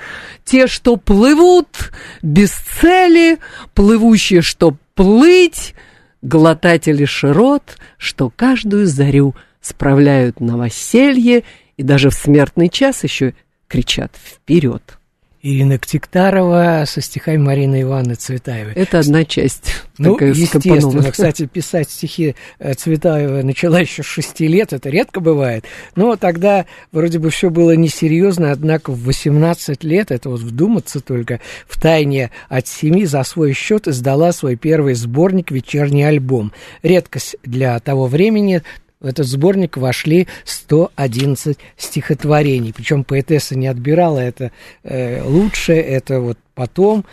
те, 0.45 0.67
что 0.67 0.97
плывут 0.97 1.91
без 2.21 2.51
цели, 2.51 3.37
плывущие, 3.73 4.41
что 4.41 4.75
плыть, 4.95 5.73
глотатели 6.21 7.05
широт, 7.05 7.77
что 7.97 8.29
каждую 8.29 8.85
зарю 8.85 9.35
справляют 9.61 10.39
новоселье 10.39 11.43
и 11.77 11.83
даже 11.83 12.09
в 12.09 12.13
смертный 12.13 12.69
час 12.69 13.03
еще 13.03 13.33
кричат 13.67 14.15
«Вперед!» 14.15 15.00
Ирина 15.43 15.79
Ктиктарова 15.79 16.83
со 16.85 17.01
стихами 17.01 17.37
Марины 17.37 17.81
Ивановны 17.81 18.15
Цветаевой. 18.15 18.73
Это 18.73 18.99
одна 18.99 19.25
часть. 19.25 19.73
Ну, 19.97 20.17
естественно, 20.19 21.11
кстати, 21.11 21.45
писать 21.45 21.89
стихи 21.89 22.35
э, 22.59 22.73
Цветаевой 22.73 23.43
начала 23.43 23.79
еще 23.79 24.03
с 24.03 24.05
шести 24.05 24.47
лет, 24.47 24.73
это 24.73 24.89
редко 24.89 25.19
бывает. 25.19 25.65
Но 25.95 26.15
тогда 26.15 26.65
вроде 26.91 27.19
бы 27.19 27.29
все 27.29 27.49
было 27.49 27.75
несерьезно, 27.75 28.51
однако 28.51 28.91
в 28.91 29.03
18 29.03 29.83
лет, 29.83 30.11
это 30.11 30.29
вот 30.29 30.41
вдуматься 30.41 30.99
только, 31.01 31.39
в 31.67 31.79
тайне 31.79 32.31
от 32.49 32.67
семьи 32.67 33.05
за 33.05 33.23
свой 33.23 33.53
счет 33.53 33.87
издала 33.87 34.31
свой 34.31 34.55
первый 34.55 34.93
сборник 34.93 35.51
«Вечерний 35.51 36.03
альбом». 36.03 36.51
Редкость 36.83 37.35
для 37.43 37.79
того 37.79 38.07
времени, 38.07 38.61
в 39.01 39.05
этот 39.05 39.25
сборник 39.25 39.77
вошли 39.77 40.27
111 40.45 41.57
стихотворений. 41.75 42.73
Причем 42.73 43.03
поэтесса 43.03 43.57
не 43.57 43.67
отбирала 43.67 44.19
это 44.19 44.51
э, 44.83 45.23
лучше, 45.23 45.73
это 45.73 46.19
вот 46.19 46.37
потом. 46.53 47.05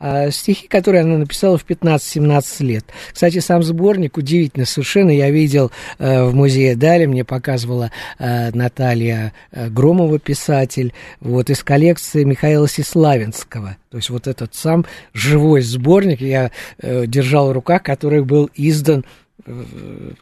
А 0.00 0.30
стихи, 0.30 0.66
которые 0.66 1.02
она 1.02 1.16
написала 1.18 1.56
в 1.56 1.64
15-17 1.64 2.64
лет. 2.64 2.84
Кстати, 3.12 3.38
сам 3.38 3.62
сборник 3.62 4.18
удивительно 4.18 4.66
совершенно. 4.66 5.10
Я 5.10 5.30
видел 5.30 5.70
э, 5.98 6.24
в 6.24 6.34
музее 6.34 6.76
Дали, 6.76 7.06
мне 7.06 7.24
показывала 7.24 7.90
э, 8.18 8.50
Наталья 8.50 9.32
э, 9.52 9.68
Громова, 9.70 10.18
писатель, 10.18 10.92
вот 11.20 11.48
из 11.48 11.62
коллекции 11.62 12.24
Михаила 12.24 12.68
Сеславинского. 12.68 13.76
То 13.90 13.96
есть 13.96 14.10
вот 14.10 14.26
этот 14.26 14.54
сам 14.54 14.84
живой 15.14 15.62
сборник 15.62 16.20
я 16.20 16.50
э, 16.80 17.06
держал 17.06 17.48
в 17.48 17.52
руках, 17.52 17.82
который 17.82 18.22
был 18.22 18.50
издан 18.54 19.04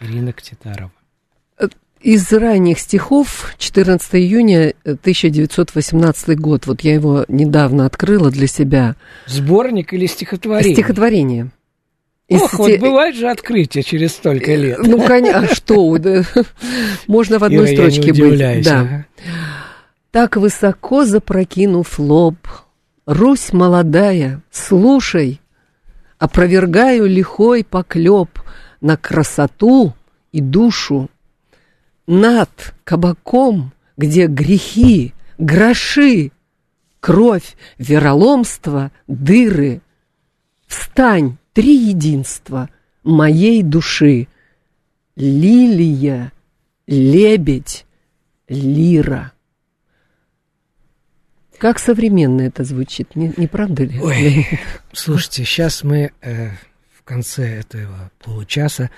Ирина 0.00 0.34
Ктитарова. 0.34 0.92
Из 2.02 2.30
ранних 2.30 2.78
стихов 2.78 3.54
14 3.56 4.14
июня 4.16 4.74
1918 4.84 6.38
год. 6.38 6.66
Вот 6.66 6.82
я 6.82 6.92
его 6.92 7.24
недавно 7.28 7.86
открыла 7.86 8.30
для 8.30 8.46
себя. 8.46 8.96
Сборник 9.24 9.94
или 9.94 10.04
стихотворение? 10.04 10.74
Стихотворение. 10.74 11.50
Ох, 12.28 12.52
Из... 12.52 12.58
вот 12.58 12.78
бывает 12.80 13.16
же 13.16 13.30
открытие 13.30 13.82
через 13.82 14.12
столько 14.12 14.54
лет. 14.54 14.80
Ну, 14.82 15.02
конечно, 15.06 15.48
а 15.50 15.54
что? 15.54 15.96
Можно 17.06 17.38
в 17.38 17.44
одной 17.44 17.68
строчке 17.68 18.12
быть. 18.12 18.62
Да. 18.62 19.06
Так 20.10 20.36
высоко 20.36 21.06
запрокинув 21.06 21.98
лоб, 21.98 22.36
Русь 23.06 23.54
молодая, 23.54 24.42
слушай, 24.50 25.40
опровергаю 26.24 27.06
лихой 27.06 27.64
поклеп 27.64 28.40
на 28.80 28.96
красоту 28.96 29.92
и 30.32 30.40
душу. 30.40 31.10
Над 32.06 32.74
кабаком, 32.82 33.72
где 33.98 34.26
грехи, 34.26 35.12
гроши, 35.36 36.32
кровь, 37.00 37.56
вероломство, 37.76 38.90
дыры. 39.06 39.82
Встань, 40.66 41.36
три 41.52 41.76
единства 41.76 42.70
моей 43.02 43.62
души. 43.62 44.28
Лилия, 45.16 46.32
лебедь, 46.86 47.84
лира. 48.48 49.33
Как 51.64 51.78
современно 51.78 52.42
это 52.42 52.62
звучит, 52.62 53.16
не, 53.16 53.32
не 53.38 53.46
правда 53.46 53.84
ли? 53.84 53.98
Ой, 53.98 54.46
слушайте, 54.92 55.46
сейчас 55.46 55.82
мы 55.82 56.12
э, 56.20 56.50
в 56.92 57.02
конце 57.04 57.60
этого 57.60 58.10
получаса 58.22 58.90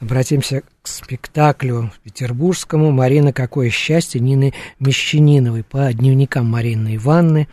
обратимся 0.00 0.60
к 0.82 0.86
спектаклю 0.86 1.90
петербургскому 2.04 2.90
«Марина, 2.90 3.32
какое 3.32 3.70
счастье» 3.70 4.20
Нины 4.20 4.52
Мещаниновой 4.80 5.64
по 5.64 5.90
дневникам 5.94 6.44
Марины 6.44 6.96
Ивановны. 6.96 7.48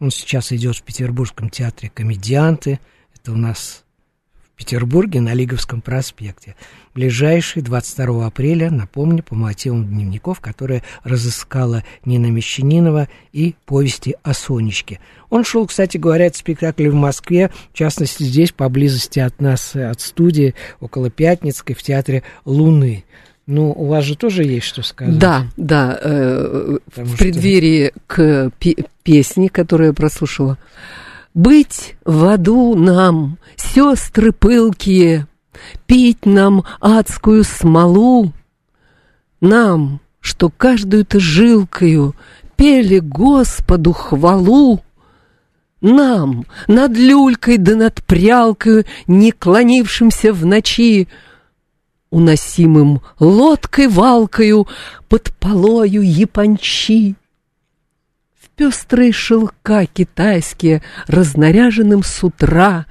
Он 0.00 0.10
сейчас 0.10 0.52
идет 0.52 0.76
в 0.76 0.82
Петербургском 0.82 1.48
театре 1.48 1.88
«Комедианты». 1.88 2.78
Это 3.14 3.32
у 3.32 3.36
нас 3.36 3.84
Петербурге 4.60 5.22
на 5.22 5.32
Лиговском 5.32 5.80
проспекте. 5.80 6.54
Ближайший 6.94 7.62
22 7.62 8.26
апреля, 8.26 8.70
напомню, 8.70 9.22
по 9.22 9.34
мотивам 9.34 9.86
дневников, 9.86 10.40
которые 10.40 10.82
разыскала 11.02 11.82
Нина 12.04 12.26
Мещанинова 12.26 13.08
и 13.32 13.54
повести 13.64 14.16
о 14.22 14.34
Сонечке. 14.34 15.00
Он 15.30 15.44
шел, 15.44 15.66
кстати 15.66 15.96
говоря, 15.96 16.26
этот 16.26 16.40
спектакль 16.40 16.88
в 16.88 16.94
Москве, 16.94 17.50
в 17.72 17.74
частности, 17.74 18.22
здесь, 18.22 18.52
поблизости 18.52 19.18
от 19.18 19.40
нас, 19.40 19.74
от 19.74 20.02
студии, 20.02 20.54
около 20.78 21.08
Пятницкой, 21.08 21.74
в 21.74 21.82
театре 21.82 22.22
«Луны». 22.44 23.04
Ну, 23.46 23.72
у 23.72 23.86
вас 23.86 24.04
же 24.04 24.14
тоже 24.14 24.44
есть 24.44 24.66
что 24.66 24.82
сказать. 24.82 25.18
Да, 25.18 25.46
да. 25.56 25.98
Э, 26.02 26.76
в 26.94 27.16
преддверии 27.16 27.94
к 28.06 28.52
песне, 29.02 29.48
которую 29.48 29.88
я 29.88 29.94
прослушала. 29.94 30.58
Быть 31.34 31.94
в 32.04 32.24
аду 32.24 32.74
нам, 32.74 33.38
сестры 33.56 34.32
пылкие, 34.32 35.28
Пить 35.86 36.26
нам 36.26 36.64
адскую 36.80 37.44
смолу, 37.44 38.32
Нам, 39.40 40.00
что 40.20 40.50
каждую-то 40.50 41.20
жилкою 41.20 42.16
Пели 42.56 42.98
Господу 42.98 43.92
хвалу, 43.92 44.80
Нам, 45.80 46.46
над 46.66 46.96
люлькой 46.96 47.58
да 47.58 47.76
над 47.76 48.02
прялкою, 48.04 48.84
Не 49.06 49.30
клонившимся 49.30 50.32
в 50.32 50.44
ночи, 50.44 51.06
Уносимым 52.10 53.02
лодкой-валкою 53.20 54.66
Под 55.08 55.32
полою 55.38 56.02
япончи 56.02 57.14
пестрые 58.60 59.10
шелка 59.10 59.86
китайские, 59.86 60.82
разнаряженным 61.06 62.02
с 62.02 62.22
утра, 62.22 62.84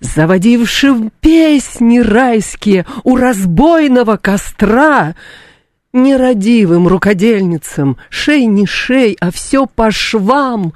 заводившим 0.00 1.10
песни 1.22 2.00
райские 2.00 2.84
у 3.02 3.16
разбойного 3.16 4.18
костра, 4.18 5.14
нерадивым 5.94 6.86
рукодельницам, 6.86 7.96
шей 8.10 8.44
не 8.44 8.66
шей, 8.66 9.16
а 9.20 9.30
все 9.30 9.64
по 9.64 9.90
швам, 9.90 10.74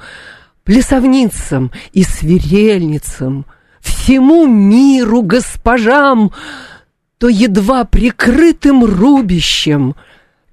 плясовницам 0.64 1.70
и 1.92 2.02
свирельницам, 2.02 3.44
всему 3.80 4.46
миру 4.46 5.20
госпожам, 5.20 6.32
то 7.18 7.28
едва 7.28 7.84
прикрытым 7.84 8.86
рубищем, 8.86 9.96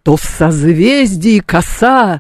то 0.03 0.17
в 0.17 0.23
созвездии 0.25 1.39
коса, 1.39 2.19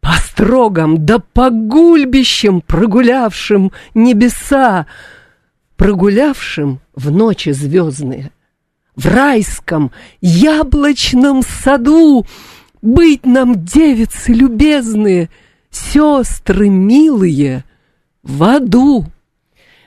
по 0.00 0.12
строгам 0.12 1.04
да 1.04 1.18
по 1.18 1.50
гульбищам 1.50 2.60
прогулявшим 2.60 3.72
небеса, 3.94 4.86
прогулявшим 5.76 6.80
в 6.94 7.10
ночи 7.10 7.50
звездные, 7.50 8.30
в 8.96 9.06
райском 9.06 9.92
яблочном 10.20 11.42
саду 11.42 12.26
быть 12.82 13.26
нам, 13.26 13.64
девицы 13.64 14.32
любезные, 14.32 15.30
сестры 15.70 16.68
милые, 16.68 17.64
в 18.22 18.42
аду. 18.42 19.06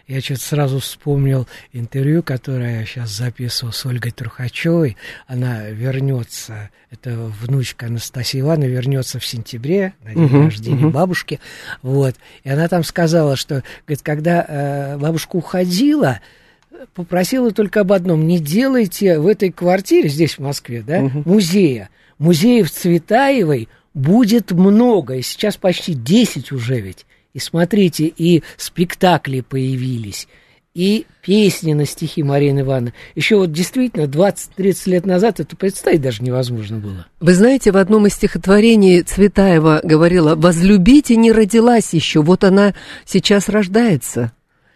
Я 0.05 0.19
что-то 0.19 0.41
сразу 0.41 0.79
вспомнил 0.79 1.47
интервью, 1.71 2.23
которое 2.23 2.81
я 2.81 2.85
сейчас 2.85 3.09
записывал 3.11 3.71
с 3.71 3.85
Ольгой 3.85 4.11
Трухачевой. 4.11 4.97
Она 5.27 5.69
вернется, 5.69 6.71
это 6.91 7.31
внучка 7.41 7.85
Анастасия 7.85 8.41
Ивановна, 8.41 8.69
вернется 8.69 9.19
в 9.19 9.25
сентябре 9.25 9.93
на 10.03 10.13
день 10.13 10.25
uh-huh, 10.25 10.43
рождения 10.45 10.83
uh-huh. 10.83 10.91
бабушки. 10.91 11.39
Вот. 11.81 12.15
И 12.43 12.49
она 12.49 12.67
там 12.67 12.83
сказала, 12.83 13.37
что 13.37 13.63
говорит, 13.87 14.03
когда 14.03 14.45
э, 14.45 14.97
бабушка 14.97 15.37
уходила, 15.37 16.19
попросила 16.95 17.51
только 17.51 17.79
об 17.79 17.93
одном. 17.93 18.27
Не 18.27 18.39
делайте 18.39 19.19
в 19.19 19.27
этой 19.27 19.53
квартире, 19.53 20.09
здесь 20.09 20.37
в 20.37 20.39
Москве, 20.39 20.83
да, 20.85 20.99
uh-huh. 20.99 21.23
музея. 21.23 21.89
Музеев 22.17 22.69
Цветаевой 22.69 23.69
будет 23.93 24.51
много, 24.51 25.15
и 25.15 25.21
сейчас 25.21 25.55
почти 25.55 25.93
10 25.93 26.51
уже 26.51 26.81
ведь. 26.81 27.05
И 27.33 27.39
смотрите, 27.39 28.05
и 28.05 28.43
спектакли 28.57 29.41
появились, 29.41 30.27
и 30.75 31.05
песни 31.21 31.73
на 31.73 31.85
стихи 31.85 32.23
Марины 32.23 32.61
Ивановны. 32.61 32.93
Еще 33.15 33.37
вот 33.37 33.51
действительно 33.51 34.03
20-30 34.03 34.89
лет 34.89 35.05
назад 35.05 35.39
это 35.39 35.55
представить 35.55 36.01
даже 36.01 36.23
невозможно 36.23 36.77
было. 36.77 37.07
Вы 37.19 37.33
знаете, 37.33 37.71
в 37.71 37.77
одном 37.77 38.07
из 38.07 38.13
стихотворений 38.13 39.01
Цветаева 39.01 39.81
говорила, 39.83 40.35
«Возлюбите 40.35 41.15
не 41.15 41.31
родилась 41.31 41.93
еще, 41.93 42.21
вот 42.21 42.43
она 42.43 42.73
сейчас 43.05 43.49
рождается». 43.49 44.31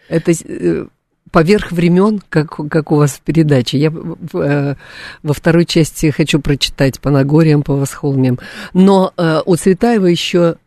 Это 0.07 0.31
э, 0.31 0.85
поверх 1.31 1.71
времен, 1.71 2.21
как, 2.29 2.55
как 2.69 2.91
у 2.91 2.95
вас 2.95 3.13
в 3.13 3.21
передаче. 3.21 3.77
Я 3.77 3.89
э, 3.89 4.75
во 5.23 5.33
второй 5.33 5.65
части 5.65 6.11
хочу 6.11 6.39
прочитать 6.39 6.99
по 7.01 7.09
Нагорьям, 7.09 7.63
по 7.63 7.75
Восхолмиям. 7.75 8.39
Но 8.73 9.13
э, 9.17 9.41
у 9.45 9.55
Цветаева 9.55 10.05
еще 10.05 10.57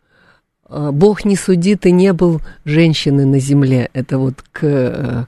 «Бог 0.71 1.25
не 1.25 1.37
судит 1.37 1.87
и 1.87 1.93
не 1.93 2.13
был 2.13 2.41
женщины 2.65 3.27
на 3.27 3.39
земле». 3.39 3.91
Это 3.93 4.19
вот 4.19 4.43
к... 4.53 4.61
Э, 4.63 5.25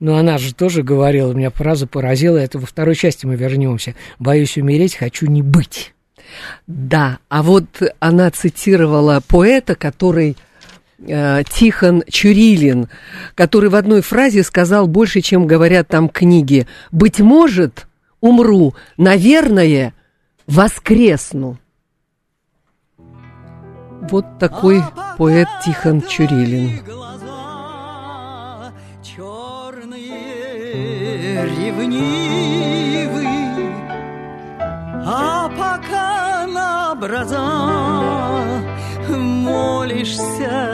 но 0.00 0.16
она 0.16 0.38
же 0.38 0.54
тоже 0.54 0.82
говорила, 0.82 1.32
меня 1.32 1.50
фраза 1.50 1.86
поразила, 1.86 2.36
это 2.36 2.58
во 2.58 2.66
второй 2.66 2.94
части 2.94 3.26
мы 3.26 3.36
вернемся. 3.36 3.94
«Боюсь 4.18 4.56
умереть, 4.56 4.96
хочу 4.96 5.26
не 5.26 5.42
быть». 5.42 5.94
Да, 6.66 7.18
а 7.28 7.42
вот 7.42 7.66
она 8.00 8.30
цитировала 8.30 9.22
поэта, 9.26 9.74
который 9.74 10.36
Э, 11.06 11.42
Тихон 11.48 12.02
Чурилин, 12.08 12.88
который 13.34 13.68
в 13.68 13.74
одной 13.74 14.00
фразе 14.00 14.42
сказал 14.42 14.86
больше, 14.86 15.20
чем 15.20 15.46
говорят 15.46 15.88
там 15.88 16.08
книги. 16.08 16.66
«Быть 16.92 17.20
может, 17.20 17.86
умру, 18.20 18.74
наверное, 18.96 19.92
воскресну». 20.46 21.58
Вот 24.10 24.38
такой 24.38 24.82
поэт 25.18 25.48
Тихон 25.64 26.02
Чурилин. 26.02 26.84
ревнивый, 31.44 33.28
а 35.04 35.48
пока 35.48 36.46
на 36.46 36.92
образа 36.92 37.40
молишься 39.08 40.70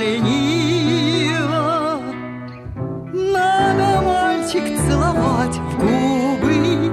лениво. 0.00 2.00
Надо, 3.12 4.02
мальчик, 4.02 4.64
целовать 4.86 5.56
в 5.56 5.78
губы 5.78 6.92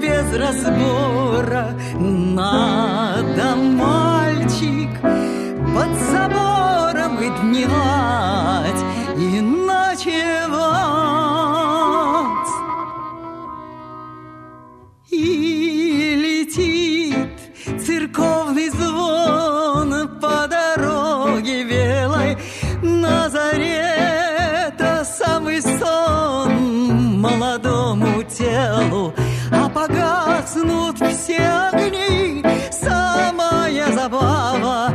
без 0.00 0.32
разбора. 0.36 1.66
Надо, 1.98 3.07
все 31.28 31.46
огни, 31.70 32.42
самая 32.70 33.92
забава, 33.92 34.94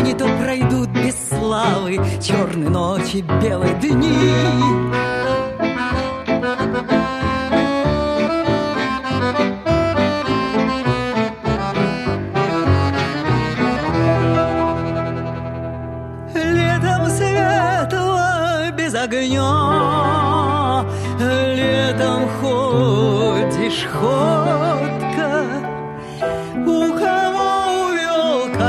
не 0.00 0.14
то 0.14 0.26
пройдут 0.42 0.88
без 0.88 1.14
славы 1.28 2.00
черные 2.20 2.68
ночи, 2.68 3.24
белые 3.40 3.74
дни. 3.74 4.34
огня 19.02 20.84
Летом 21.18 22.28
ходишь 22.38 23.86
ходка 23.86 24.39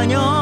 español. 0.02 0.41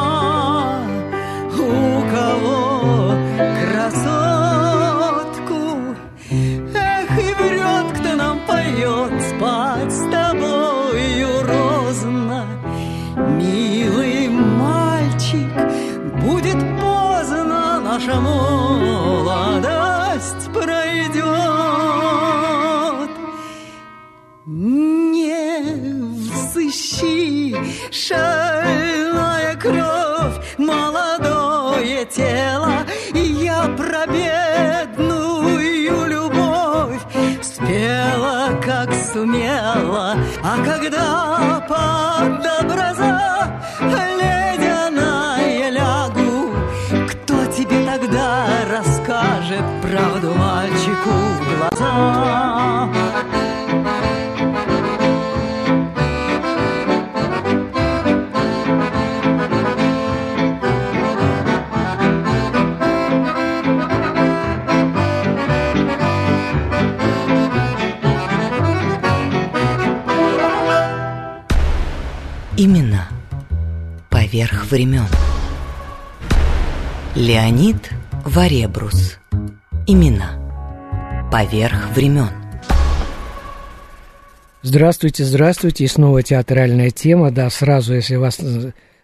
Времен. 74.70 75.06
Леонид 77.14 77.90
Варебрус. 78.24 79.18
Имена. 79.86 81.28
Поверх 81.32 81.88
времен. 81.94 82.30
Здравствуйте, 84.62 85.24
здравствуйте. 85.24 85.84
И 85.84 85.88
снова 85.88 86.22
театральная 86.22 86.90
тема. 86.90 87.30
Да, 87.30 87.50
сразу, 87.50 87.94
если 87.94 88.16
вас 88.16 88.38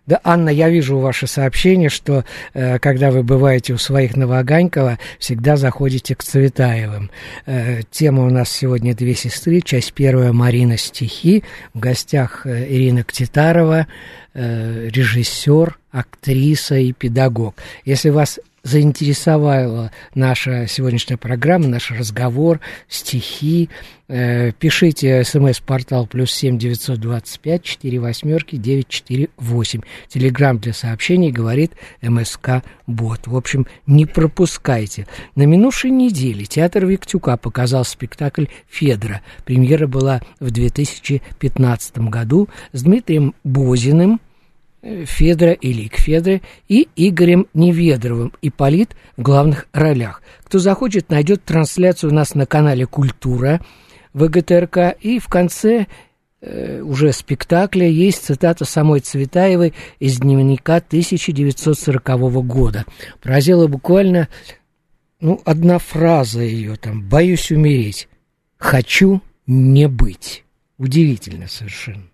да, 0.07 0.21
Анна, 0.23 0.51
я 0.51 0.69
вижу 0.69 0.99
ваше 0.99 1.27
сообщение, 1.27 1.88
что 1.88 2.25
э, 2.55 2.79
когда 2.79 3.11
вы 3.11 3.25
бываете 3.25 3.73
у 3.73 3.79
своих 3.79 4.16
Новоганькова, 4.16 4.99
всегда 5.19 5.57
заходите 5.57 6.14
к 6.14 6.23
Цветаевым. 6.23 7.11
Э, 7.45 7.81
тема 7.90 8.25
у 8.25 8.31
нас 8.31 8.49
сегодня 8.49 8.95
«Две 8.95 9.14
сестры», 9.14 9.61
часть 9.61 9.92
первая 9.95 10.33
«Марина 10.33 10.77
стихи». 10.77 11.42
В 11.75 11.81
гостях 11.81 12.47
э, 12.47 12.66
Ирина 12.69 13.03
Ктитарова, 13.03 13.88
э, 14.35 14.88
режиссер, 14.92 15.77
актриса 15.90 16.77
и 16.77 16.92
педагог. 16.92 17.57
Если 17.85 18.11
вас 18.11 18.38
заинтересовала 18.67 19.93
наша 20.15 20.67
сегодняшняя 20.67 21.17
программа, 21.17 21.69
наш 21.69 21.93
разговор, 21.93 22.61
стихи, 22.89 23.71
э, 24.09 24.51
пишите 24.53 25.23
смс-портал 25.23 26.07
плюс 26.07 26.33
семь 26.33 26.59
девятьсот 26.59 26.99
двадцать 26.99 27.39
пять 27.39 27.63
четыре 27.63 28.01
восьмерки 28.01 28.57
девять 28.57 28.89
четыре 28.89 29.29
восемь. 29.37 29.83
Телеграмм 30.09 30.59
для 30.59 30.73
сообщений 30.73 31.31
говорит 31.31 31.73
МСК 32.03 32.65
Бот. 32.89 33.27
В 33.27 33.37
общем, 33.37 33.69
не 33.87 34.05
пропускайте. 34.05 35.07
На 35.37 35.45
минувшей 35.45 35.91
неделе 35.91 36.45
театр 36.45 36.87
Виктюка 36.87 37.37
показал 37.37 37.85
спектакль 37.85 38.47
«Федра». 38.69 39.23
Премьера 39.45 39.87
была 39.87 40.21
в 40.41 40.51
2015 40.51 41.99
году 41.99 42.49
с 42.73 42.83
Дмитрием 42.83 43.35
Бозиным, 43.45 44.21
Федора 45.05 45.53
Илик 45.53 45.96
Федора 45.96 46.40
и 46.68 46.88
Игорем 46.96 47.46
Неведровым, 47.55 48.33
Ипполит 48.42 48.94
в 49.16 49.22
главных 49.22 49.66
ролях. 49.72 50.22
Кто 50.44 50.59
захочет, 50.59 51.11
найдет 51.11 51.44
трансляцию 51.44 52.11
у 52.11 52.14
нас 52.14 52.35
на 52.35 52.46
канале 52.46 52.87
«Культура» 52.87 53.61
ВГТРК, 54.14 54.96
и 55.01 55.18
в 55.18 55.27
конце 55.29 55.87
э, 56.40 56.81
уже 56.81 57.12
спектакля 57.12 57.87
есть 57.87 58.25
цитата 58.25 58.64
самой 58.64 59.01
Цветаевой 59.01 59.75
из 59.99 60.18
дневника 60.18 60.77
1940 60.77 62.46
года. 62.46 62.85
Поразила 63.22 63.66
буквально 63.66 64.29
ну, 65.20 65.40
одна 65.44 65.79
фраза 65.79 66.40
ее 66.40 66.77
там 66.77 67.03
«боюсь 67.03 67.51
умереть, 67.51 68.09
хочу 68.57 69.20
не 69.46 69.88
быть». 69.88 70.44
Удивительно 70.79 71.49
совершенно. 71.49 72.05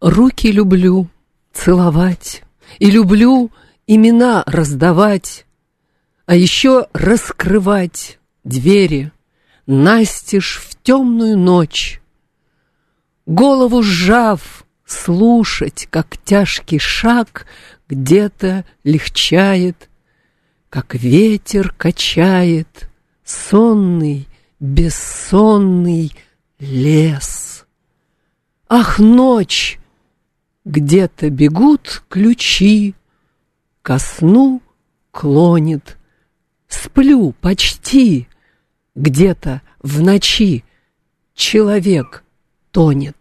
Руки 0.00 0.52
люблю 0.52 1.08
целовать, 1.52 2.44
и 2.78 2.88
люблю 2.88 3.50
имена 3.88 4.44
раздавать, 4.46 5.44
а 6.24 6.36
еще 6.36 6.86
раскрывать 6.92 8.20
двери, 8.44 9.10
настежь 9.66 10.60
в 10.64 10.80
темную 10.84 11.36
ночь. 11.36 12.00
Голову 13.26 13.82
сжав, 13.82 14.64
слушать, 14.86 15.88
как 15.90 16.16
тяжкий 16.18 16.78
шаг 16.78 17.46
где-то 17.88 18.64
легчает, 18.84 19.88
как 20.70 20.94
ветер 20.94 21.74
качает 21.76 22.88
сонный, 23.24 24.28
бессонный 24.60 26.14
лес. 26.60 27.66
Ах, 28.68 29.00
ночь! 29.00 29.80
Где-то 30.68 31.30
бегут 31.30 32.04
ключи, 32.10 32.94
ко 33.80 33.98
сну 33.98 34.60
клонит. 35.10 35.96
Сплю 36.68 37.32
почти, 37.40 38.28
где-то 38.94 39.62
в 39.82 40.02
ночи 40.02 40.64
человек 41.34 42.22
тонет. 42.70 43.16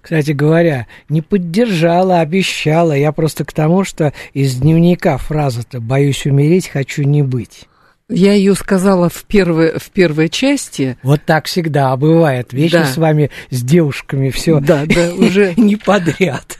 Кстати 0.00 0.30
говоря, 0.30 0.86
не 1.10 1.20
поддержала, 1.20 2.20
обещала. 2.20 2.92
Я 2.94 3.12
просто 3.12 3.44
к 3.44 3.52
тому, 3.52 3.84
что 3.84 4.14
из 4.32 4.54
дневника 4.56 5.18
фраза-то 5.18 5.82
«боюсь 5.82 6.24
умереть, 6.24 6.68
хочу 6.68 7.02
не 7.02 7.22
быть». 7.22 7.68
Я 8.08 8.34
ее 8.34 8.54
сказала 8.54 9.08
в 9.08 9.24
первой, 9.24 9.78
в 9.78 9.90
первой 9.90 10.28
части. 10.28 10.96
Вот 11.02 11.22
так 11.24 11.46
всегда 11.46 11.96
бывает. 11.96 12.52
Вечно 12.52 12.80
да. 12.80 12.86
с 12.86 12.96
вами, 12.96 13.30
с 13.50 13.62
девушками, 13.62 14.30
все 14.30 14.60
да, 14.60 14.84
да, 14.86 15.12
уже 15.12 15.54
не 15.56 15.74
подряд. 15.74 16.58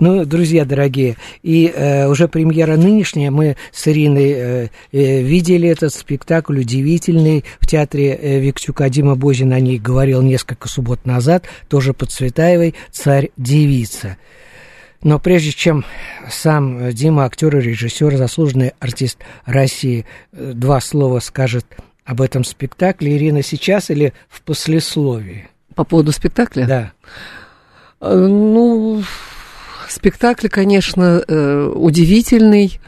Ну, 0.00 0.24
друзья 0.24 0.64
дорогие, 0.64 1.16
и 1.42 1.72
э, 1.74 2.08
уже 2.08 2.26
премьера 2.26 2.76
нынешняя, 2.76 3.30
мы 3.30 3.56
с 3.70 3.86
Ириной 3.86 4.30
э, 4.32 4.68
э, 4.90 5.22
видели 5.22 5.68
этот 5.68 5.94
спектакль 5.94 6.58
удивительный 6.58 7.44
в 7.60 7.66
театре 7.66 8.18
э, 8.20 8.40
Виктюка. 8.40 8.88
Дима 8.88 9.14
Бозин 9.14 9.52
о 9.52 9.60
ней 9.60 9.78
говорил 9.78 10.20
несколько 10.20 10.68
суббот 10.68 11.06
назад, 11.06 11.44
тоже 11.68 11.94
под 11.94 12.10
Цветаевой 12.10 12.74
«Царь-девица». 12.90 14.16
Но 15.02 15.18
прежде 15.18 15.50
чем 15.50 15.84
сам 16.30 16.90
Дима, 16.92 17.24
актер 17.24 17.56
и 17.56 17.60
режиссер, 17.60 18.16
заслуженный 18.16 18.72
артист 18.78 19.18
России, 19.44 20.06
э, 20.32 20.52
два 20.54 20.80
слова 20.80 21.18
скажет 21.18 21.66
об 22.04 22.20
этом 22.20 22.44
спектакле, 22.44 23.16
Ирина, 23.16 23.42
сейчас 23.42 23.90
или 23.90 24.12
в 24.28 24.42
послесловии? 24.42 25.48
По 25.74 25.84
поводу 25.84 26.12
спектакля? 26.12 26.66
Да. 26.66 26.92
Э, 28.00 28.14
ну, 28.14 29.02
спектакль, 29.88 30.48
конечно, 30.48 31.22
э, 31.26 31.72
удивительный, 31.74 32.80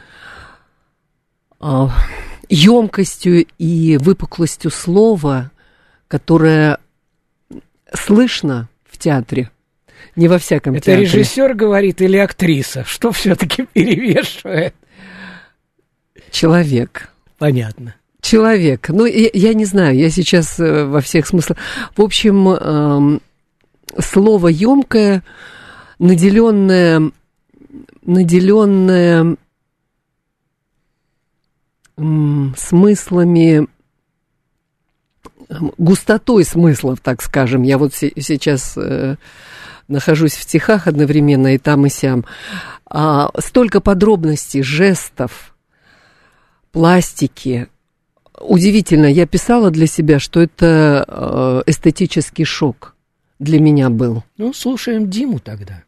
емкостью 2.47 3.47
и 3.57 3.97
выпуклостью 3.97 4.69
слова, 4.69 5.51
которое 6.07 6.77
слышно 7.91 8.69
в 8.87 8.99
театре 8.99 9.49
не 10.15 10.27
во 10.27 10.37
всяком 10.37 10.75
Это 10.75 10.85
театре. 10.85 11.05
режиссер 11.05 11.53
говорит 11.53 12.01
или 12.01 12.17
актриса? 12.17 12.83
Что 12.85 13.11
все-таки 13.11 13.63
перевешивает? 13.73 14.75
Человек. 16.31 17.09
Понятно. 17.37 17.95
Человек. 18.21 18.89
Ну, 18.89 19.05
я, 19.05 19.29
я 19.33 19.53
не 19.53 19.65
знаю, 19.65 19.95
я 19.95 20.09
сейчас 20.09 20.59
э, 20.59 20.85
во 20.85 21.01
всех 21.01 21.27
смыслах. 21.27 21.57
В 21.95 22.01
общем, 22.01 22.49
э, 22.49 23.19
слово 24.01 24.47
емкое, 24.47 25.23
наделенное, 25.99 27.11
наделенное 28.03 29.35
э, 31.97 32.01
смыслами 32.57 33.67
густотой 35.77 36.43
смыслов, 36.43 36.99
так 37.01 37.21
скажем. 37.21 37.63
Я 37.63 37.77
вот 37.77 37.93
сейчас 37.93 38.73
э, 38.77 39.15
нахожусь 39.87 40.33
в 40.33 40.43
стихах 40.43 40.87
одновременно 40.87 41.55
и 41.55 41.57
там, 41.57 41.85
и 41.85 41.89
сям. 41.89 42.25
А, 42.85 43.29
столько 43.39 43.81
подробностей, 43.81 44.61
жестов, 44.61 45.55
пластики. 46.71 47.67
Удивительно, 48.39 49.05
я 49.05 49.25
писала 49.25 49.71
для 49.71 49.87
себя, 49.87 50.19
что 50.19 50.41
это 50.41 51.05
э, 51.07 51.63
эстетический 51.71 52.43
шок 52.43 52.95
для 53.39 53.59
меня 53.59 53.89
был. 53.89 54.23
Ну, 54.37 54.53
слушаем 54.53 55.09
Диму 55.09 55.39
тогда 55.39 55.84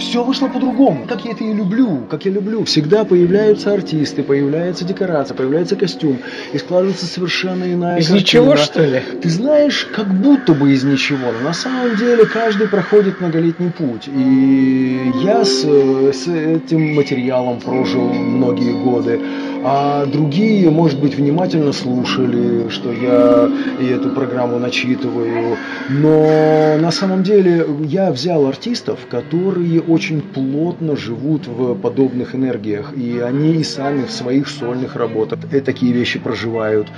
все 0.00 0.24
вышло 0.24 0.48
по-другому. 0.48 1.06
Как 1.08 1.24
я 1.24 1.32
это 1.32 1.44
и 1.44 1.52
люблю, 1.52 2.06
как 2.10 2.24
я 2.24 2.32
люблю. 2.32 2.64
Всегда 2.64 3.04
появляются 3.04 3.72
артисты, 3.72 4.22
появляется 4.22 4.84
декорация, 4.84 5.34
появляется 5.36 5.76
костюм, 5.76 6.18
и 6.52 6.58
складывается 6.58 7.06
совершенно 7.06 7.72
иная 7.72 7.98
Из 7.98 8.08
картина. 8.08 8.20
ничего, 8.20 8.56
что 8.56 8.84
ли? 8.84 9.02
Ты 9.22 9.28
знаешь, 9.28 9.86
как 9.94 10.12
будто 10.12 10.54
бы 10.54 10.72
из 10.72 10.82
ничего, 10.84 11.32
но 11.32 11.48
на 11.48 11.52
самом 11.52 11.96
деле 11.96 12.26
каждый 12.26 12.68
проходит 12.68 13.20
многолетний 13.20 13.70
путь. 13.70 14.08
И 14.08 15.12
я 15.22 15.44
с, 15.44 15.62
с 15.62 16.26
этим 16.26 16.94
материалом 16.94 17.60
прожил 17.60 18.12
многие 18.12 18.72
годы 18.72 19.20
а 19.62 20.06
другие, 20.06 20.70
может 20.70 21.00
быть, 21.00 21.14
внимательно 21.14 21.72
слушали, 21.72 22.68
что 22.68 22.92
я 22.92 23.50
и 23.80 23.86
эту 23.86 24.10
программу 24.10 24.58
начитываю. 24.58 25.56
Но 25.88 26.78
на 26.78 26.90
самом 26.90 27.22
деле 27.22 27.66
я 27.84 28.10
взял 28.10 28.46
артистов, 28.46 29.00
которые 29.10 29.80
очень 29.80 30.22
плотно 30.22 30.96
живут 30.96 31.46
в 31.46 31.74
подобных 31.74 32.34
энергиях, 32.34 32.92
и 32.96 33.18
они 33.18 33.54
и 33.54 33.64
сами 33.64 34.04
в 34.04 34.10
своих 34.10 34.48
сольных 34.48 34.96
работах 34.96 35.40
такие 35.64 35.92
вещи 35.92 36.18
проживают. 36.18 36.88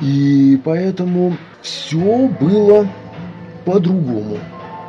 И 0.00 0.58
поэтому 0.64 1.36
все 1.62 2.28
было 2.40 2.86
по-другому. 3.64 4.38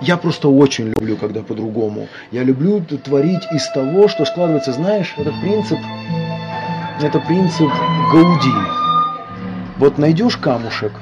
Я 0.02 0.18
просто 0.18 0.50
очень 0.50 0.94
люблю, 0.98 1.16
когда 1.16 1.42
по-другому. 1.42 2.08
Я 2.32 2.44
люблю 2.44 2.82
творить 2.82 3.44
из 3.54 3.68
того, 3.70 4.08
что 4.08 4.26
складывается, 4.26 4.74
знаешь, 4.74 5.14
этот 5.18 5.34
принцип 5.42 5.78
это 7.02 7.20
принцип 7.20 7.70
Гауди. 8.12 8.54
Вот 9.78 9.98
найдешь 9.98 10.38
камушек, 10.38 10.94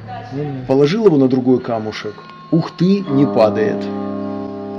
положил 0.68 1.06
его 1.06 1.18
на 1.18 1.28
другой 1.28 1.60
камушек, 1.60 2.16
ух 2.52 2.72
ты, 2.72 3.02
не 3.02 3.26
падает. 3.26 3.84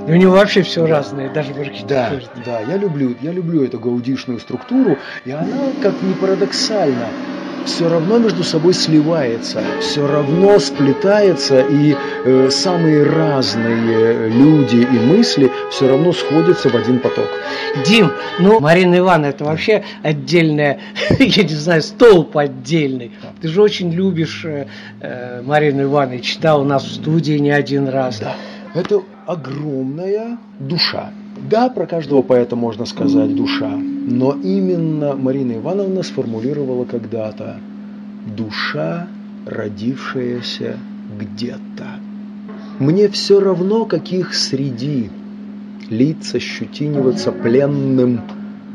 И 0.06 0.12
у 0.12 0.16
него 0.16 0.32
вообще 0.32 0.62
все 0.62 0.84
разное, 0.84 1.32
даже 1.32 1.54
в 1.54 1.58
архитектуре. 1.58 2.26
Да, 2.34 2.42
да, 2.44 2.60
я 2.60 2.76
люблю, 2.76 3.14
я 3.22 3.32
люблю 3.32 3.64
эту 3.64 3.78
гаудишную 3.78 4.38
структуру, 4.38 4.98
и 5.24 5.30
она, 5.30 5.72
как 5.82 5.94
ни 6.02 6.12
парадоксально, 6.12 7.06
все 7.64 7.88
равно 7.88 8.18
между 8.18 8.44
собой 8.44 8.74
сливается, 8.74 9.62
все 9.80 10.06
равно 10.06 10.58
сплетается, 10.58 11.60
и 11.60 11.96
э, 12.24 12.50
самые 12.50 13.04
разные 13.04 14.28
люди 14.28 14.76
и 14.76 14.98
мысли 14.98 15.50
все 15.70 15.88
равно 15.88 16.12
сходятся 16.12 16.68
в 16.68 16.74
один 16.74 17.00
поток. 17.00 17.28
Дим, 17.86 18.12
ну, 18.38 18.60
Марина 18.60 18.98
Ивановна, 18.98 19.26
это 19.30 19.44
вообще 19.44 19.84
отдельная, 20.02 20.80
я 21.18 21.42
не 21.42 21.54
знаю, 21.54 21.82
столб 21.82 22.36
отдельный. 22.36 23.12
Ты 23.40 23.48
же 23.48 23.62
очень 23.62 23.90
любишь 23.92 24.44
э, 24.44 24.66
э, 25.00 25.42
Марину 25.42 25.84
Ивановну, 25.84 26.20
читал 26.20 26.62
у 26.62 26.64
нас 26.64 26.84
в 26.84 26.94
студии 26.94 27.38
не 27.38 27.50
один 27.50 27.88
раз. 27.88 28.20
Да, 28.20 28.36
это 28.74 29.02
огромная 29.26 30.38
душа. 30.58 31.10
Да, 31.48 31.68
про 31.68 31.86
каждого 31.86 32.22
поэта 32.22 32.56
можно 32.56 32.86
сказать 32.86 33.34
душа, 33.36 33.70
но 33.76 34.32
именно 34.32 35.14
Марина 35.14 35.52
Ивановна 35.52 36.02
сформулировала 36.02 36.86
когда-то 36.86 37.58
душа, 38.34 39.08
родившаяся 39.44 40.78
где-то. 41.20 42.00
Мне 42.78 43.08
все 43.08 43.40
равно, 43.40 43.84
каких 43.84 44.34
среди 44.34 45.10
лица, 45.90 46.40
щетиниваться 46.40 47.30
пленным 47.30 48.22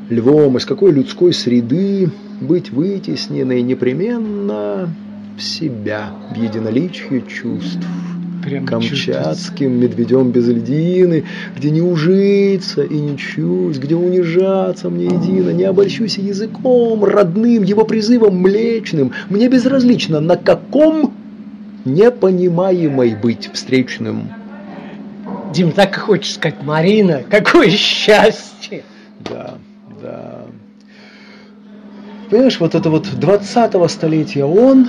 львом, 0.10 0.58
из 0.58 0.66
какой 0.66 0.92
людской 0.92 1.34
среды 1.34 2.12
быть 2.40 2.70
вытесненной 2.70 3.64
непременно 3.64 4.90
в 5.38 5.42
себя, 5.42 6.12
в 6.32 6.36
единоличие 6.36 7.24
чувств 7.24 7.88
Прям 8.44 8.66
камчатским 8.66 9.72
медведем 9.80 10.32
без 10.32 10.48
льдины, 10.48 11.26
где 11.58 11.72
не 11.72 11.82
ужиться 11.82 12.84
и 12.84 12.98
не 12.98 13.18
чуть, 13.18 13.80
где 13.80 13.96
унижаться 13.96 14.90
мне 14.90 15.06
едино, 15.06 15.50
не 15.50 15.64
обольщусь 15.64 16.18
языком 16.18 17.04
родным, 17.04 17.64
его 17.64 17.86
призывом 17.86 18.38
млечным, 18.38 19.12
мне 19.30 19.50
безразлично, 19.50 20.20
на 20.20 20.38
каком 20.38 21.14
непонимаемой 21.86 23.16
быть 23.16 23.50
встречным. 23.54 24.30
Дим, 25.54 25.72
так 25.72 25.98
и 25.98 26.00
хочешь 26.00 26.36
сказать, 26.36 26.62
Марина, 26.64 27.24
какое 27.30 27.70
счастье! 27.70 28.84
Да, 29.20 29.56
да. 30.02 30.46
Понимаешь, 32.30 32.60
вот 32.60 32.76
это 32.76 32.90
вот 32.90 33.08
20-го 33.08 33.88
столетия 33.88 34.46
он, 34.46 34.88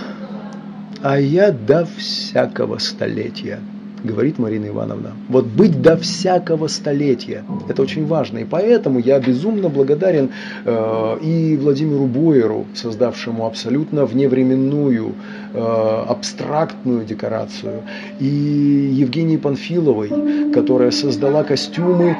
а 1.02 1.18
я 1.18 1.50
до 1.50 1.86
всякого 1.96 2.78
столетия, 2.78 3.60
говорит 4.04 4.38
Марина 4.38 4.66
Ивановна. 4.66 5.12
Вот 5.28 5.46
быть 5.46 5.80
до 5.80 5.96
всякого 5.96 6.68
столетия, 6.68 7.44
это 7.68 7.82
очень 7.82 8.06
важно. 8.06 8.38
И 8.38 8.44
поэтому 8.44 8.98
я 8.98 9.18
безумно 9.18 9.68
благодарен 9.68 10.30
э, 10.64 11.18
и 11.22 11.56
Владимиру 11.56 12.06
Бойеру, 12.06 12.66
создавшему 12.74 13.46
абсолютно 13.46 14.04
вневременную, 14.04 15.14
э, 15.54 16.04
абстрактную 16.08 17.04
декорацию, 17.04 17.82
и 18.18 18.26
Евгении 18.26 19.36
Панфиловой, 19.36 20.52
которая 20.52 20.90
создала 20.90 21.44
костюмы 21.44 22.16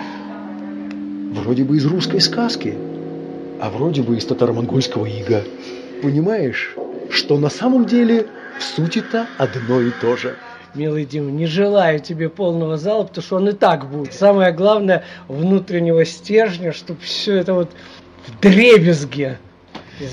вроде 1.33 1.65
бы 1.65 1.77
из 1.77 1.87
русской 1.87 2.21
сказки, 2.21 2.75
а 3.61 3.71
вроде 3.71 4.03
бы 4.03 4.17
из 4.17 4.25
татаро-монгольского 4.25 5.07
ига. 5.07 5.43
Понимаешь, 6.03 6.75
что 7.11 7.39
на 7.39 7.51
самом 7.51 7.85
деле 7.85 8.27
в 8.61 8.63
сути-то 8.63 9.27
одно 9.39 9.81
и 9.81 9.91
то 9.91 10.17
же. 10.17 10.37
Милый 10.75 11.05
Дим, 11.05 11.37
не 11.37 11.47
желаю 11.47 11.99
тебе 11.99 12.29
полного 12.29 12.77
зала, 12.77 13.03
потому 13.05 13.25
что 13.25 13.37
он 13.37 13.49
и 13.49 13.53
так 13.53 13.89
будет. 13.89 14.13
Самое 14.15 14.53
главное, 14.53 15.03
внутреннего 15.27 16.05
стержня, 16.05 16.73
чтобы 16.73 17.01
все 17.01 17.37
это 17.37 17.55
вот 17.55 17.71
в 18.29 18.41
дребезге 18.41 19.39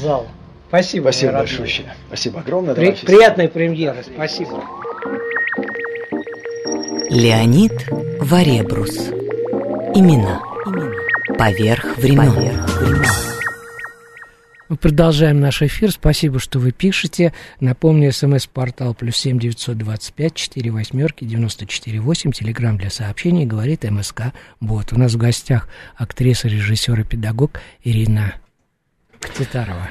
зал. 0.01 0.27
Спасибо. 0.69 1.03
Спасибо 1.03 1.33
большое. 1.33 1.69
Спасибо 2.07 2.39
огромное. 2.39 2.73
При- 2.73 2.85
Давай, 2.85 2.99
приятной 3.05 3.47
премьеры. 3.49 4.03
Спасибо. 4.03 4.63
Леонид 7.09 7.73
Варебрус. 8.19 9.09
Имена. 9.93 10.41
Поверх 11.37 11.97
времен. 11.97 13.26
Мы 14.69 14.75
продолжаем 14.75 15.39
наш 15.39 15.61
эфир. 15.61 15.91
Спасибо, 15.91 16.39
что 16.39 16.59
вы 16.59 16.73
пишете. 16.73 17.33
Напомню, 17.61 18.11
смс-портал 18.11 18.93
плюс 18.93 19.15
семь 19.15 19.39
девятьсот 19.39 19.77
двадцать 19.77 20.13
пять 20.13 20.33
четыре 20.33 20.71
восьмерки 20.71 21.23
девяносто 21.23 21.65
четыре 21.65 22.01
восемь. 22.01 22.33
Телеграмм 22.33 22.77
для 22.77 22.89
сообщений 22.89 23.45
говорит 23.45 23.89
МСК 23.89 24.33
Бот. 24.59 24.91
У 24.91 24.99
нас 24.99 25.13
в 25.13 25.17
гостях 25.17 25.69
актриса, 25.95 26.49
режиссер 26.49 26.99
и 26.99 27.03
педагог 27.05 27.61
Ирина 27.85 28.33
Ктитарова. 29.21 29.87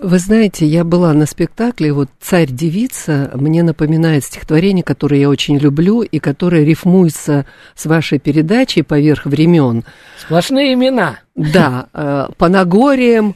Вы 0.00 0.18
знаете, 0.20 0.64
я 0.64 0.84
была 0.84 1.12
на 1.12 1.26
спектакле, 1.26 1.92
вот 1.92 2.08
«Царь-девица» 2.20 3.32
мне 3.34 3.64
напоминает 3.64 4.22
стихотворение, 4.22 4.84
которое 4.84 5.20
я 5.22 5.28
очень 5.28 5.58
люблю 5.58 6.02
и 6.02 6.20
которое 6.20 6.62
рифмуется 6.64 7.46
с 7.74 7.84
вашей 7.86 8.20
передачей 8.20 8.82
«Поверх 8.82 9.26
времен». 9.26 9.82
Сплошные 10.20 10.74
имена. 10.74 11.18
Да, 11.34 11.88
э, 11.92 12.28
по 12.36 12.48
Нагориям, 12.48 13.34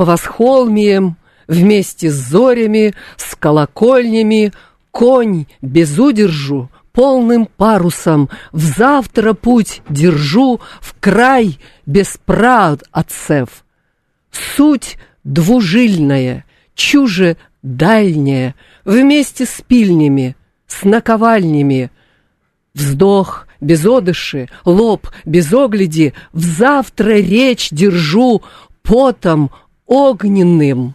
по 0.00 0.06
восхолмиям, 0.06 1.18
вместе 1.46 2.08
с 2.08 2.14
зорями, 2.14 2.94
с 3.18 3.34
колокольнями, 3.34 4.50
конь 4.92 5.44
без 5.60 5.98
удержу, 5.98 6.70
полным 6.92 7.44
парусом, 7.44 8.30
в 8.50 8.60
завтра 8.60 9.34
путь 9.34 9.82
держу, 9.90 10.58
в 10.80 10.94
край 10.98 11.58
без 11.84 12.18
прав 12.24 12.78
отцев. 12.92 13.62
Суть 14.30 14.96
двужильная, 15.22 16.46
чуже 16.74 17.36
дальняя, 17.60 18.54
вместе 18.86 19.44
с 19.44 19.60
пильнями, 19.60 20.34
с 20.66 20.82
наковальнями. 20.84 21.90
Вздох 22.72 23.46
без 23.60 23.84
одыши, 23.84 24.48
лоб 24.64 25.08
без 25.26 25.52
огляди, 25.52 26.14
в 26.32 26.42
завтра 26.42 27.16
речь 27.16 27.68
держу 27.70 28.42
потом 28.82 29.50
огненным. 29.90 30.94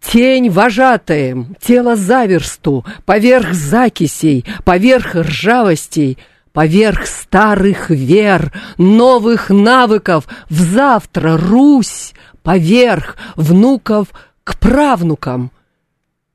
Тень 0.00 0.50
вожатаем, 0.50 1.56
тело 1.60 1.96
заверсту, 1.96 2.84
поверх 3.06 3.54
закисей, 3.54 4.44
поверх 4.64 5.16
ржавостей, 5.16 6.18
поверх 6.52 7.06
старых 7.06 7.90
вер, 7.90 8.52
новых 8.76 9.50
навыков, 9.50 10.28
в 10.48 10.60
завтра 10.60 11.36
Русь, 11.36 12.12
поверх 12.42 13.16
внуков 13.34 14.08
к 14.44 14.58
правнукам. 14.58 15.50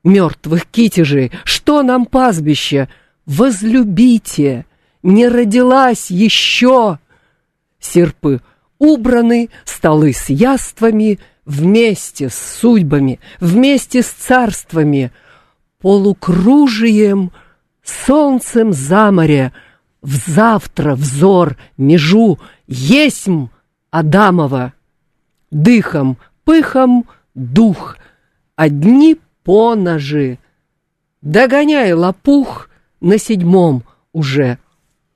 Мертвых 0.04 0.66
китежей, 0.66 1.32
что 1.44 1.84
нам 1.84 2.08
пастбище? 2.08 2.90
Возлюбите, 3.28 4.66
не 5.04 5.28
родилась 5.28 6.10
еще. 6.10 6.98
Серпы 7.80 8.42
убраны, 8.82 9.50
столы 9.64 10.12
с 10.12 10.30
яствами, 10.30 11.20
вместе 11.46 12.30
с 12.30 12.36
судьбами, 12.36 13.20
вместе 13.40 14.02
с 14.02 14.08
царствами, 14.08 15.12
полукружием, 15.80 17.32
солнцем 17.84 18.74
за 18.74 19.12
море, 19.12 19.54
в 20.02 20.16
завтра 20.28 20.96
взор 20.96 21.58
межу 21.78 22.40
есмь 22.66 23.50
Адамова, 23.92 24.74
дыхом, 25.52 26.18
пыхом 26.44 27.06
дух, 27.36 27.98
одни 28.56 29.20
поножи. 29.44 30.40
Догоняй 31.22 31.94
лопух 31.94 32.68
на 33.00 33.20
седьмом 33.20 33.84
уже. 34.12 34.58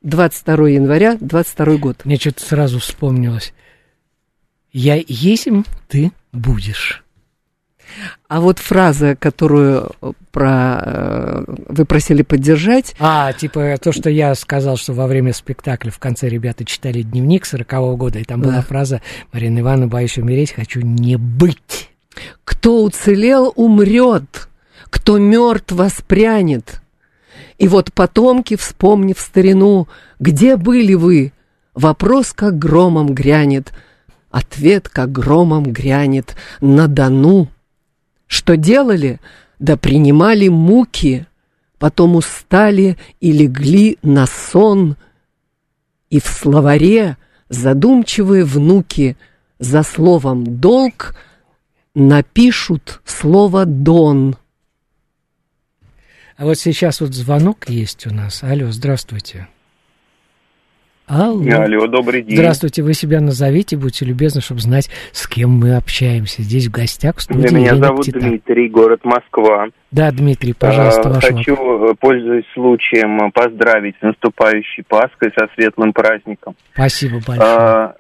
22 0.05 0.69
января, 0.69 1.17
22 1.19 1.77
год. 1.77 2.05
Мне 2.05 2.17
что-то 2.17 2.45
сразу 2.45 2.79
вспомнилось. 2.79 3.53
Я 4.71 5.01
есим, 5.07 5.65
ты 5.87 6.11
будешь. 6.31 7.03
А 8.27 8.39
вот 8.41 8.59
фраза, 8.59 9.15
которую 9.15 9.91
про, 10.31 10.79
э, 10.83 11.45
вы 11.69 11.85
просили 11.85 12.21
поддержать. 12.23 12.95
А, 12.99 13.31
типа 13.33 13.77
то, 13.81 13.91
что 13.91 14.09
я 14.09 14.33
сказал, 14.35 14.77
что 14.77 14.93
во 14.93 15.07
время 15.07 15.33
спектакля 15.33 15.91
в 15.91 15.99
конце 15.99 16.27
ребята 16.29 16.65
читали 16.65 17.01
дневник 17.01 17.45
40-го 17.45 17.95
года, 17.95 18.19
и 18.19 18.23
там 18.23 18.41
Да. 18.41 18.49
была 18.49 18.62
фраза 18.62 19.01
«Марина 19.31 19.60
Ивановна, 19.60 19.87
боюсь 19.87 20.17
умереть, 20.17 20.51
хочу 20.51 20.81
не 20.81 21.15
быть». 21.17 21.89
Кто 22.43 22.83
уцелел, 22.83 23.51
умрет, 23.56 24.49
кто 24.89 25.17
мертв, 25.17 25.71
воспрянет. 25.73 26.81
И 27.58 27.67
вот 27.67 27.93
потомки, 27.93 28.56
вспомнив 28.56 29.19
старину, 29.19 29.87
где 30.19 30.58
были 30.58 30.93
вы? 30.93 31.31
Вопрос, 31.73 32.33
как 32.33 32.58
громом 32.58 33.13
грянет, 33.13 33.73
ответ, 34.29 34.89
как 34.89 35.12
громом 35.12 35.63
грянет 35.63 36.35
на 36.62 36.87
Дону. 36.87 37.49
Что 38.27 38.58
делали? 38.58 39.19
Да 39.60 39.77
принимали 39.77 40.49
муки, 40.49 41.27
потом 41.79 42.15
устали 42.15 42.97
и 43.21 43.31
легли 43.31 43.97
на 44.01 44.25
сон. 44.25 44.97
И 46.10 46.19
в 46.19 46.25
словаре 46.25 47.17
задумчивые 47.49 48.43
внуки 48.43 49.17
за 49.60 49.83
словом 49.83 50.60
«долг» 50.60 51.15
напишут 51.93 53.01
слово 53.06 53.65
«дон». 53.65 54.35
А 56.38 56.44
вот 56.44 56.58
сейчас 56.58 57.00
вот 57.00 57.13
звонок 57.13 57.69
есть 57.69 58.06
у 58.08 58.13
нас. 58.13 58.44
Алло, 58.44 58.67
здравствуйте. 58.71 59.48
Алло. 61.08 61.62
Алло, 61.62 61.88
добрый 61.88 62.23
день. 62.23 62.36
Здравствуйте, 62.36 62.81
вы 62.81 62.94
себя 62.94 63.21
назовите, 63.21 63.77
будьте 63.77 64.06
любезны, 64.06 64.42
чтобы 64.42 64.60
знать, 64.60 64.90
с 65.12 65.27
кем 65.27 65.52
мы 65.52 65.75
общаемся. 65.75 66.42
Здесь 66.42 66.67
в 66.67 66.71
гостях 66.71 67.17
в 67.17 67.21
студии 67.21 67.54
Меня 67.54 67.71
Елена 67.73 67.88
зовут 67.88 68.02
Ктита. 68.02 68.19
Дмитрий, 68.19 68.69
город 68.69 69.02
Москва. 69.04 69.67
Да, 69.92 70.12
Дмитрий, 70.12 70.54
пожалуйста, 70.54 71.10
А, 71.10 71.13
ваш 71.13 71.23
Хочу, 71.23 71.56
вопрос. 71.56 71.92
э, 71.92 71.96
пользуясь 72.00 72.46
случаем, 72.54 73.31
поздравить 73.31 73.96
с 74.00 74.02
наступающей 74.02 74.83
Пасхой, 74.83 75.31
со 75.38 75.48
светлым 75.54 75.94
праздником. 75.94 76.56
Спасибо 76.73 77.19
большое. 77.25 77.94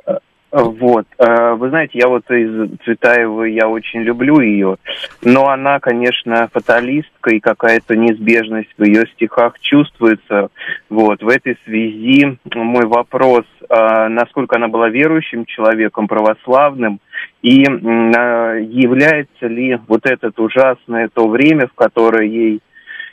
Э, 0.55 0.61
Вот. 0.63 1.05
А, 1.17 1.55
Вы 1.55 1.69
знаете, 1.69 1.99
я 1.99 2.07
вот 2.07 2.29
из 2.31 2.77
Цветаевой, 2.85 3.53
я 3.53 3.67
очень 3.67 4.01
люблю 4.01 4.39
ее, 4.39 4.77
но 5.21 5.49
она, 5.49 5.79
конечно, 5.79 6.47
фаталистка, 6.53 7.31
и 7.31 7.39
какая-то 7.39 7.95
неизбежность 7.97 8.69
в 8.77 8.83
ее 8.83 9.05
стихах 9.13 9.59
чувствуется. 9.59 10.49
Вот. 10.89 11.21
В 11.21 11.27
этой 11.27 11.57
связи 11.65 12.37
мой 12.53 12.85
вопрос, 12.85 13.43
а, 13.69 14.07
насколько 14.07 14.55
она 14.55 14.69
была 14.69 14.87
верующим 14.89 15.45
человеком, 15.45 16.07
православным, 16.07 16.99
и 17.41 17.65
а, 17.65 18.53
является 18.55 19.47
ли 19.47 19.77
вот 19.87 20.05
это 20.05 20.31
ужасное 20.41 21.09
то 21.13 21.27
время, 21.27 21.67
в 21.67 21.73
которое 21.73 22.27
ей 22.27 22.61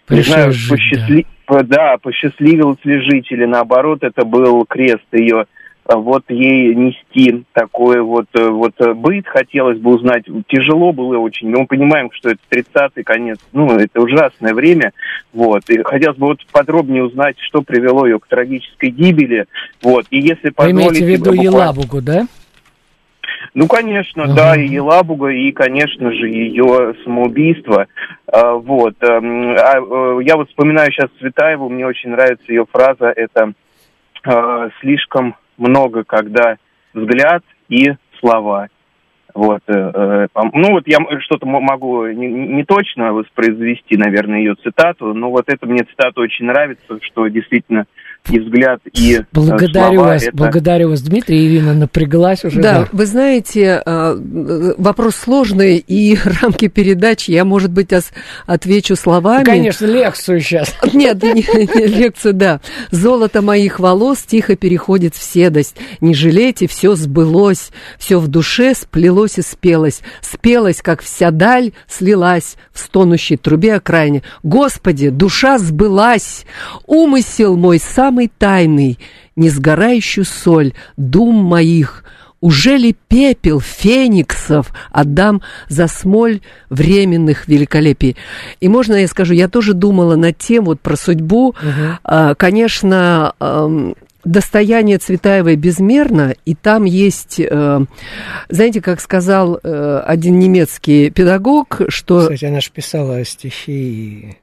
не 0.08 0.20
знаю, 0.22 0.52
жить, 0.52 0.70
посчастли- 0.70 1.26
по- 1.46 1.64
да, 1.64 1.96
посчастливилось 2.00 2.84
ли 2.84 3.00
жить, 3.00 3.32
или 3.32 3.46
наоборот, 3.46 4.02
это 4.04 4.24
был 4.24 4.64
крест 4.64 5.06
ее 5.12 5.46
вот 5.88 6.24
ей 6.28 6.74
нести 6.74 7.44
такой 7.52 8.00
вот, 8.02 8.26
э, 8.34 8.48
вот 8.48 8.74
э, 8.80 8.94
быт, 8.94 9.26
хотелось 9.26 9.78
бы 9.78 9.94
узнать, 9.94 10.24
тяжело 10.46 10.92
было 10.92 11.18
очень, 11.18 11.48
но 11.50 11.60
мы 11.60 11.66
понимаем, 11.66 12.10
что 12.12 12.30
это 12.30 12.40
30-й 12.50 13.02
конец, 13.02 13.38
ну, 13.52 13.76
это 13.76 14.00
ужасное 14.00 14.54
время, 14.54 14.92
вот, 15.32 15.68
и 15.68 15.82
хотелось 15.82 16.16
бы 16.18 16.28
вот 16.28 16.38
подробнее 16.52 17.04
узнать, 17.04 17.36
что 17.40 17.62
привело 17.62 18.06
ее 18.06 18.20
к 18.20 18.26
трагической 18.28 18.90
гибели, 18.90 19.46
вот, 19.82 20.06
и 20.10 20.18
если 20.20 20.52
Вы 20.56 20.70
имеете 20.70 20.84
в 20.84 20.88
позволите, 20.88 21.06
виду 21.06 21.24
буквально- 21.30 21.42
Елабугу, 21.42 22.00
да? 22.00 22.26
ну, 23.54 23.66
конечно, 23.66 24.24
Ага. 24.24 24.34
да, 24.34 24.56
и 24.56 24.68
Елабуга, 24.68 25.28
и, 25.28 25.50
конечно 25.50 26.12
же, 26.12 26.28
ее 26.28 26.94
самоубийство. 27.04 27.86
А, 28.32 28.54
вот. 28.54 28.94
эм, 29.02 29.50
а, 29.58 29.74
э, 29.78 30.20
я 30.22 30.36
вот 30.36 30.48
вспоминаю 30.48 30.90
сейчас 30.92 31.10
Цветаеву, 31.18 31.68
мне 31.68 31.84
очень 31.86 32.10
нравится 32.10 32.44
ее 32.48 32.66
фраза, 32.70 33.12
это 33.14 33.52
«слишком 34.80 35.34
много, 35.62 36.04
когда 36.04 36.56
взгляд 36.92 37.42
и 37.68 37.92
слова». 38.20 38.68
Вот, 39.34 39.62
э, 39.66 39.72
э, 39.72 40.26
ну 40.52 40.72
вот 40.72 40.86
я 40.86 40.98
что-то 41.20 41.46
могу 41.46 42.06
не, 42.06 42.64
точно 42.64 43.14
воспроизвести, 43.14 43.96
наверное, 43.96 44.40
ее 44.40 44.56
цитату, 44.56 45.14
но 45.14 45.30
вот 45.30 45.44
это 45.46 45.66
мне 45.66 45.84
цитата 45.84 46.20
очень 46.20 46.44
нравится, 46.44 46.98
что 47.00 47.26
действительно 47.28 47.86
и 48.30 48.38
взгляд, 48.38 48.80
и 48.92 49.16
э, 49.16 49.24
Благодарю 49.32 49.94
слова 49.94 50.08
вас, 50.08 50.22
это- 50.22 50.36
благодарю 50.36 50.88
вас, 50.90 51.02
Дмитрий. 51.02 51.46
Ирина 51.46 51.74
напряглась 51.74 52.44
уже. 52.44 52.60
Да, 52.60 52.88
вы 52.92 53.06
знаете, 53.06 53.82
э, 53.84 54.74
вопрос 54.78 55.16
сложный, 55.16 55.78
и 55.78 56.16
рамки 56.40 56.68
передачи 56.68 57.32
я, 57.32 57.44
может 57.44 57.72
быть, 57.72 57.90
отвечу 58.46 58.96
словами. 58.96 59.44
Конечно, 59.44 59.86
лекцию 59.86 60.40
сейчас. 60.40 60.74
Нет, 60.92 61.22
не, 61.22 61.32
не, 61.32 61.86
лекция, 61.86 62.32
да. 62.32 62.60
Золото 62.90 63.42
моих 63.42 63.80
волос 63.80 64.22
тихо 64.22 64.56
переходит 64.56 65.14
в 65.14 65.22
седость. 65.22 65.76
Не 66.00 66.14
жалейте, 66.14 66.68
все 66.68 66.94
сбылось, 66.94 67.70
все 67.98 68.18
в 68.18 68.28
душе 68.28 68.74
сплелось 68.74 69.38
и 69.38 69.42
спелось. 69.42 70.00
Спелось, 70.20 70.80
как 70.80 71.02
вся 71.02 71.30
даль 71.30 71.72
слилась 71.88 72.56
в 72.72 72.78
стонущей 72.78 73.36
трубе 73.36 73.74
окраине. 73.74 74.22
Господи, 74.42 75.08
душа 75.10 75.58
сбылась, 75.58 76.46
умысел 76.86 77.56
мой 77.56 77.78
самый 78.12 78.30
тайный, 78.38 78.98
несгорающую 79.36 80.24
соль 80.24 80.74
дум 80.98 81.36
моих. 81.36 82.04
Уже 82.42 82.76
ли 82.76 82.94
пепел 83.08 83.60
фениксов 83.60 84.74
отдам 84.90 85.42
за 85.68 85.86
смоль 85.86 86.40
временных 86.68 87.48
великолепий? 87.48 88.16
И 88.60 88.68
можно 88.68 88.96
я 88.96 89.08
скажу, 89.08 89.32
я 89.32 89.48
тоже 89.48 89.72
думала 89.72 90.16
над 90.16 90.36
тем, 90.36 90.64
вот 90.64 90.80
про 90.80 90.96
судьбу. 90.96 91.54
А, 92.04 92.34
Конечно, 92.34 93.32
достояние 94.24 94.98
Цветаевой 94.98 95.56
безмерно, 95.56 96.34
и 96.44 96.54
там 96.54 96.84
есть, 96.84 97.40
э, 97.40 97.80
знаете, 98.48 98.80
как 98.80 99.00
сказал 99.00 99.58
э, 99.62 100.02
один 100.06 100.38
немецкий 100.38 101.10
педагог, 101.10 101.80
что... 101.88 102.20
Кстати, 102.20 102.44
она 102.44 102.60
же 102.60 102.70
писала 102.70 103.24
стихи 103.24 104.36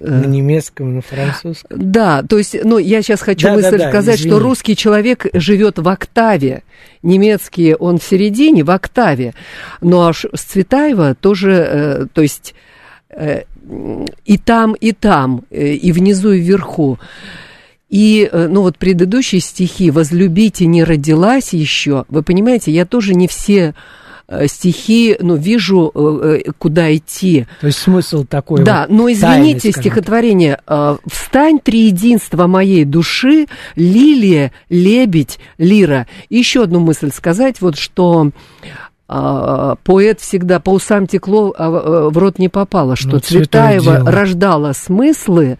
на 0.00 0.24
немецком, 0.24 0.96
на 0.96 1.02
французском. 1.02 1.78
Да, 1.92 2.22
то 2.22 2.38
есть, 2.38 2.56
ну, 2.64 2.78
я 2.78 3.02
сейчас 3.02 3.20
хочу 3.20 3.46
Да, 3.46 3.50
да, 3.50 3.56
мысль 3.56 3.78
да, 3.78 3.88
сказать, 3.90 4.16
извини. 4.16 4.30
что 4.30 4.38
русский 4.40 4.76
человек 4.76 5.26
живет 5.34 5.78
в 5.78 5.88
октаве, 5.88 6.62
немецкий 7.02 7.74
он 7.74 7.98
в 7.98 8.04
середине, 8.04 8.64
в 8.64 8.70
октаве, 8.70 9.34
но 9.80 10.06
аж 10.08 10.26
с 10.32 10.42
Цветаева 10.42 11.14
тоже, 11.14 11.52
э, 11.52 12.06
то 12.12 12.22
есть, 12.22 12.54
э, 13.10 13.42
и 14.24 14.38
там, 14.38 14.74
и 14.74 14.92
там, 14.92 15.44
э, 15.50 15.74
и 15.74 15.92
внизу, 15.92 16.32
и 16.32 16.40
вверху. 16.40 16.98
И, 17.88 18.28
э, 18.30 18.46
ну, 18.48 18.62
вот 18.62 18.78
предыдущие 18.78 19.40
стихи 19.40 19.90
«Возлюбите 19.90 20.66
не 20.66 20.84
родилась 20.84 21.52
еще», 21.52 22.04
вы 22.08 22.22
понимаете, 22.22 22.70
я 22.72 22.86
тоже 22.86 23.14
не 23.14 23.28
все 23.28 23.58
э, 23.58 23.72
стихи, 24.46 25.16
ну, 25.20 25.36
вижу, 25.36 25.90
э, 25.94 26.40
э, 26.46 26.50
куда 26.58 26.94
идти. 26.94 27.46
То 27.60 27.66
есть 27.66 27.78
смысл 27.78 28.24
такой 28.24 28.62
Да, 28.62 28.86
вот 28.88 28.96
но 28.96 29.10
извините, 29.10 29.72
тайный, 29.72 29.72
стихотворение 29.82 30.60
э, 30.66 30.96
«Встань, 31.10 31.58
триединство 31.58 32.46
моей 32.46 32.84
души, 32.84 33.46
лилия, 33.76 34.52
лебедь, 34.68 35.38
лира». 35.58 36.06
Еще 36.28 36.62
одну 36.62 36.80
мысль 36.80 37.10
сказать, 37.12 37.60
вот 37.60 37.76
что 37.76 38.30
поэт 39.08 40.20
всегда 40.20 40.60
по 40.60 40.70
усам 40.70 41.08
текло, 41.08 41.52
а 41.58 41.68
в- 42.10 42.16
рот 42.16 42.38
не 42.38 42.48
попало, 42.48 42.94
что 42.94 43.14
Ну, 43.14 43.18
Цветаева 43.18 44.08
рождала 44.08 44.72
смыслы, 44.72 45.58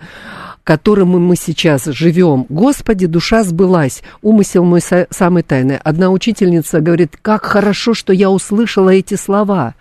которым 0.64 1.08
мы 1.08 1.36
сейчас 1.36 1.84
живем. 1.86 2.46
Господи, 2.48 3.06
душа 3.06 3.42
сбылась, 3.42 4.02
умысел 4.22 4.64
мой 4.64 4.80
са- 4.80 5.06
самый 5.10 5.42
тайный. 5.42 5.78
Одна 5.78 6.10
учительница 6.10 6.80
говорит, 6.80 7.16
как 7.20 7.44
хорошо, 7.44 7.94
что 7.94 8.12
я 8.12 8.30
услышала 8.30 8.90
эти 8.90 9.14
слова. 9.14 9.74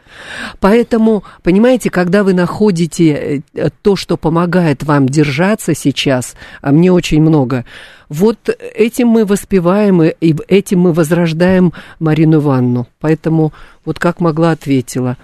Поэтому, 0.60 1.24
понимаете, 1.44 1.90
когда 1.90 2.24
вы 2.24 2.34
находите 2.34 3.44
э, 3.54 3.70
то, 3.82 3.96
что 3.96 4.18
помогает 4.18 4.84
вам 4.84 5.08
держаться 5.08 5.76
сейчас, 5.76 6.36
а 6.62 6.72
мне 6.72 6.92
очень 6.92 7.22
много, 7.22 7.66
вот 8.10 8.50
этим 8.76 9.10
мы 9.10 9.26
воспеваем, 9.26 10.02
и 10.02 10.36
этим 10.48 10.80
мы 10.80 10.94
возрождаем 10.94 11.74
Марину 12.00 12.38
Ивановну. 12.40 12.88
Поэтому 13.00 13.54
вот 13.86 14.00
как 14.00 14.20
могла 14.20 14.52
ответила. 14.52 15.18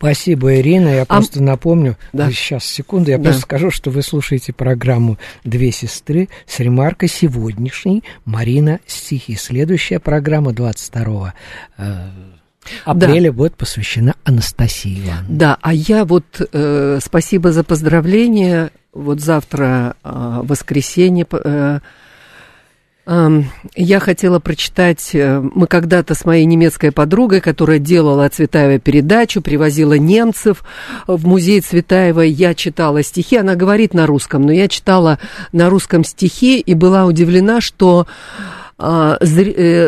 Спасибо, 0.00 0.56
Ирина. 0.58 0.88
Я 0.88 1.02
А- 1.02 1.04
просто 1.04 1.42
напомню, 1.42 1.98
Да. 2.14 2.30
сейчас, 2.30 2.64
секунду, 2.64 3.10
я 3.10 3.18
Да. 3.18 3.24
просто 3.24 3.42
скажу, 3.42 3.70
что 3.70 3.90
вы 3.90 4.00
слушаете 4.02 4.54
программу 4.54 5.18
«Две 5.44 5.70
сестры» 5.72 6.30
с 6.46 6.58
ремаркой 6.58 7.10
сегодняшней 7.10 8.02
Марина 8.24 8.80
стихи. 8.86 9.36
Следующая 9.36 9.98
программа 10.00 10.54
22 10.54 11.34
э, 11.76 12.08
апреля 12.86 13.30
будет 13.30 13.56
посвящена 13.58 14.14
Анастасии 14.24 15.00
Ивановне. 15.04 15.36
Да, 15.36 15.58
а 15.60 15.74
я 15.74 16.06
вот 16.06 16.48
э, 16.50 16.98
спасибо 17.02 17.52
за 17.52 17.62
поздравления. 17.62 18.70
Вот 18.94 19.20
завтра 19.20 19.96
э, 20.02 20.40
воскресенье. 20.44 21.26
э, 21.30 21.80
я 23.06 23.98
хотела 23.98 24.38
прочитать, 24.38 25.10
э, 25.14 25.40
мы 25.40 25.66
когда-то 25.66 26.14
с 26.14 26.24
моей 26.24 26.44
немецкой 26.44 26.92
подругой, 26.92 27.40
которая 27.40 27.78
делала 27.78 28.26
о 28.26 28.28
Цветаевой 28.28 28.78
передачу, 28.78 29.40
привозила 29.40 29.94
немцев 29.94 30.62
в 31.06 31.26
музей 31.26 31.60
Цветаевой, 31.60 32.30
я 32.30 32.54
читала 32.54 33.02
стихи, 33.02 33.36
она 33.36 33.56
говорит 33.56 33.94
на 33.94 34.06
русском, 34.06 34.42
но 34.42 34.52
я 34.52 34.68
читала 34.68 35.18
на 35.52 35.70
русском 35.70 36.04
стихи 36.04 36.60
и 36.60 36.74
была 36.74 37.06
удивлена, 37.06 37.60
что 37.60 38.06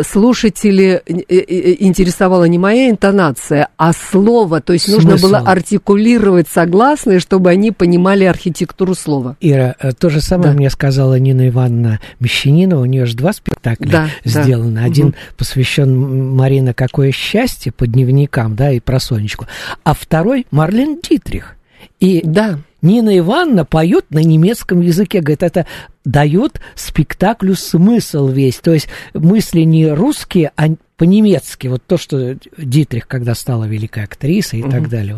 слушатели 0.05 1.03
э, 1.07 1.20
э, 1.28 1.76
интересовала 1.80 2.45
не 2.45 2.59
моя 2.59 2.90
интонация, 2.90 3.68
а 3.76 3.93
слово. 3.93 4.61
То 4.61 4.72
есть 4.72 4.88
нужно 4.88 5.12
Смысл. 5.12 5.26
было 5.28 5.38
артикулировать 5.38 6.49
согласные, 6.49 7.18
чтобы 7.20 7.51
они 7.51 7.70
понимали 7.72 8.24
архитектуру 8.24 8.95
слова. 8.95 9.36
Ира, 9.40 9.74
э, 9.80 9.93
то 9.93 10.11
же 10.11 10.20
самое 10.20 10.51
Да. 10.53 10.57
мне 10.57 10.70
сказала 10.70 11.18
Нина 11.18 11.49
Ивановна 11.49 12.01
Мещанинова. 12.20 12.82
У 12.82 12.86
нее 12.86 13.07
же 13.07 13.16
два 13.16 13.32
спектакля 13.32 13.90
Да, 13.90 14.09
да. 14.24 14.43
сделаны. 14.43 14.78
Один 14.80 15.07
Мгм. 15.09 15.14
посвящен 15.36 16.34
Марина 16.36 16.74
«Какое 16.74 17.12
счастье» 17.12 17.72
по 17.72 17.86
дневникам, 17.86 18.57
да, 18.57 18.70
и 18.72 18.80
про 18.80 19.01
Сонечку. 19.01 19.47
А 19.84 19.95
второй 19.95 20.47
Марлен 20.51 20.99
Дитрих. 21.03 21.57
И 22.01 22.20
Да. 22.24 22.59
Нина 22.80 23.16
Ивановна 23.16 23.64
поет 23.64 24.07
на 24.11 24.18
немецком 24.18 24.80
языке. 24.80 25.20
Говорит, 25.20 25.45
это 25.45 25.66
дает 26.05 26.61
спектаклю 26.74 27.55
смысл 27.55 28.28
весь. 28.28 28.59
То 28.59 28.72
есть 28.72 28.88
мысли 29.14 29.61
не 29.61 29.88
русские, 29.88 30.53
а 30.57 30.68
по-немецки. 30.96 31.66
Вот 31.66 31.82
то, 31.86 31.96
что 31.96 32.36
Дитрих, 32.57 33.09
когда 33.09 33.34
стала 33.34 33.64
великой 33.64 34.05
актрисой 34.05 34.61
и 34.61 34.62
угу. 34.62 34.70
так 34.70 34.88
далее. 34.88 35.16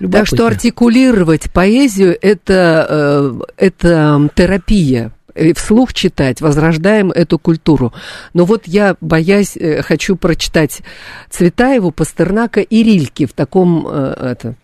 Вот. 0.00 0.10
Так 0.10 0.26
что 0.26 0.46
артикулировать 0.46 1.50
поэзию 1.52 2.16
это, 2.20 2.86
э, 2.88 3.40
это 3.56 4.30
терапия 4.34 5.12
вслух 5.54 5.92
читать, 5.92 6.40
возрождаем 6.40 7.10
эту 7.10 7.38
культуру. 7.38 7.92
Но 8.34 8.44
вот 8.44 8.66
я, 8.66 8.96
боясь, 9.00 9.56
э, 9.56 9.82
хочу 9.82 10.16
прочитать 10.16 10.82
Цветаеву, 11.30 11.90
Пастернака 11.90 12.60
и 12.60 12.82
Рильки 12.82 13.26
в 13.26 13.32
таком... 13.32 13.86
Э, 13.88 14.32
это, 14.32 14.54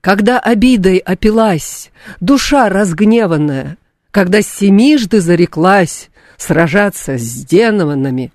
когда 0.00 0.38
обидой 0.38 0.98
опилась, 0.98 1.90
душа 2.20 2.68
разгневанная, 2.68 3.76
когда 4.18 4.42
семижды 4.42 5.20
зареклась 5.20 6.10
сражаться 6.36 7.18
с 7.18 7.44
демонами, 7.44 8.32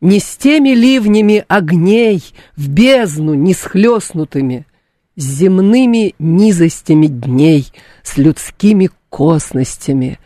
не 0.00 0.18
с 0.18 0.36
теми 0.36 0.70
ливнями 0.70 1.44
огней 1.46 2.24
в 2.56 2.68
бездну 2.68 3.34
не 3.34 3.54
схлестнутыми, 3.54 4.66
с 5.14 5.22
земными 5.22 6.16
низостями 6.18 7.06
дней, 7.06 7.68
с 8.02 8.16
людскими 8.16 8.90
косностями. 9.08 10.18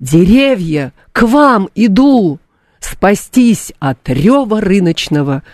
Деревья, 0.00 0.92
к 1.12 1.22
вам 1.22 1.70
иду, 1.74 2.40
спастись 2.78 3.72
от 3.78 4.06
рева 4.06 4.60
рыночного, 4.60 5.44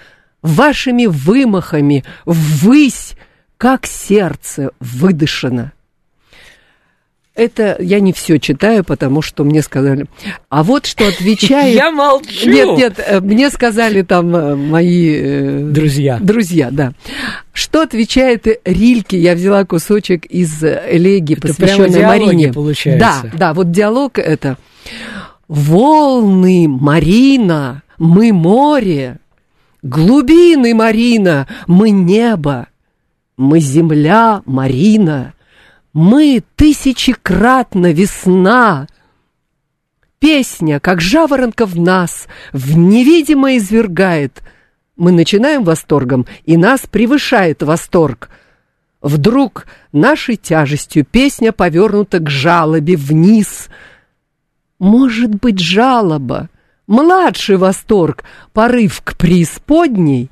вашими 0.43 1.07
вымахами 1.07 2.03
ввысь, 2.25 3.14
как 3.59 3.87
сердце 3.87 4.73
выдышано. 4.81 5.73
Это 7.37 7.76
я 7.80 8.01
не 8.01 8.14
все 8.14 8.39
читаю, 8.39 8.82
потому 8.82 9.20
что 9.20 9.45
мне 9.45 9.61
сказали. 9.61 10.07
А 10.49 10.62
вот 10.62 10.87
что 10.87 11.07
отвечает... 11.07 11.74
Я 11.76 11.91
молчу! 11.91 12.49
Нет, 12.49 12.78
нет, 12.78 13.05
э, 13.07 13.20
мне 13.20 13.51
сказали 13.51 14.01
там 14.01 14.34
э, 14.34 14.57
мои... 14.57 15.14
Э, 15.14 15.61
друзья. 15.70 16.18
Друзья, 16.18 16.70
да. 16.72 16.93
Что 17.53 17.82
отвечает 17.82 18.47
Рильке? 18.64 19.18
Я 19.18 19.34
взяла 19.34 19.66
кусочек 19.66 20.24
из 20.24 20.64
элегии, 20.64 21.34
посвященной 21.34 22.07
Марине. 22.07 22.53
получается. 22.55 23.30
Да, 23.30 23.37
да, 23.37 23.55
вот 23.55 23.70
диалог 23.70 24.18
это. 24.18 24.57
Волны, 25.47 26.66
Марина, 26.68 27.82
мы 27.99 28.32
море. 28.32 29.18
Глубины, 29.82 30.74
Марина, 30.74 31.47
мы 31.66 31.91
небо. 31.91 32.68
Мы 33.37 33.61
земля, 33.61 34.41
Марина. 34.47 35.34
Мы 35.97 36.42
тысячекратно 36.57 37.90
весна. 37.90 38.86
Песня, 40.18 40.78
как 40.78 41.01
жаворонка 41.01 41.64
в 41.64 41.80
нас, 41.80 42.26
в 42.53 42.76
невидимо 42.76 43.57
извергает. 43.57 44.42
Мы 44.99 45.11
начинаем 45.11 45.64
восторгом, 45.64 46.26
и 46.44 46.59
нас 46.59 46.82
превышает 46.82 47.62
восторг. 47.62 48.28
Вдруг 49.01 49.64
нашей 49.92 50.36
тяжестью 50.36 51.07
песня 51.07 51.51
повернута 51.51 52.18
к 52.18 52.28
жалобе 52.28 52.94
вниз. 52.97 53.68
Может 54.78 55.36
быть, 55.36 55.61
жалоба, 55.61 56.51
младший 56.86 57.57
восторг, 57.57 58.24
порыв 58.53 59.01
к 59.01 59.16
преисподней, 59.16 60.30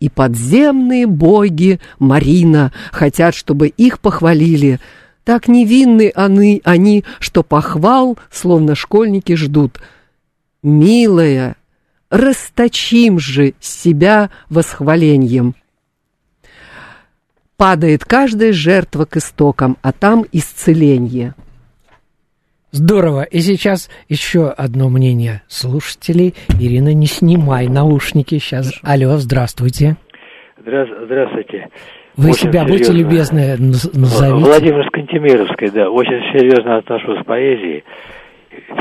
и 0.00 0.08
подземные 0.08 1.06
боги 1.06 1.80
Марина 1.98 2.72
хотят, 2.92 3.34
чтобы 3.34 3.68
их 3.68 4.00
похвалили. 4.00 4.80
Так 5.24 5.48
невинны 5.48 6.12
они, 6.14 6.62
они, 6.64 7.04
что 7.20 7.42
похвал, 7.42 8.18
словно 8.30 8.74
школьники 8.74 9.34
ждут. 9.34 9.80
Милая, 10.62 11.56
расточим 12.10 13.18
же 13.18 13.54
себя 13.60 14.30
восхвалением. 14.48 15.54
Падает 17.56 18.04
каждая 18.04 18.52
жертва 18.52 19.04
к 19.04 19.16
истокам, 19.16 19.76
а 19.82 19.92
там 19.92 20.24
исцеление. 20.32 21.34
Здорово. 22.70 23.22
И 23.22 23.38
сейчас 23.38 23.90
еще 24.08 24.48
одно 24.48 24.90
мнение 24.90 25.42
слушателей. 25.48 26.34
Ирина, 26.60 26.92
не 26.92 27.06
снимай 27.06 27.68
наушники. 27.68 28.38
Сейчас. 28.38 28.72
Алло, 28.82 29.16
здравствуйте. 29.16 29.96
Здравствуйте. 30.58 31.68
Вы 32.16 32.30
очень 32.30 32.50
себя 32.50 32.64
серьезно. 32.64 32.72
будьте 32.72 32.92
любезны 32.92 33.56
назовите. 33.58 34.44
Владимир 34.44 34.86
Скантемировский, 34.88 35.70
да. 35.70 35.88
Очень 35.88 36.20
серьезно 36.32 36.78
отношусь 36.78 37.22
к 37.22 37.24
поэзии. 37.24 37.84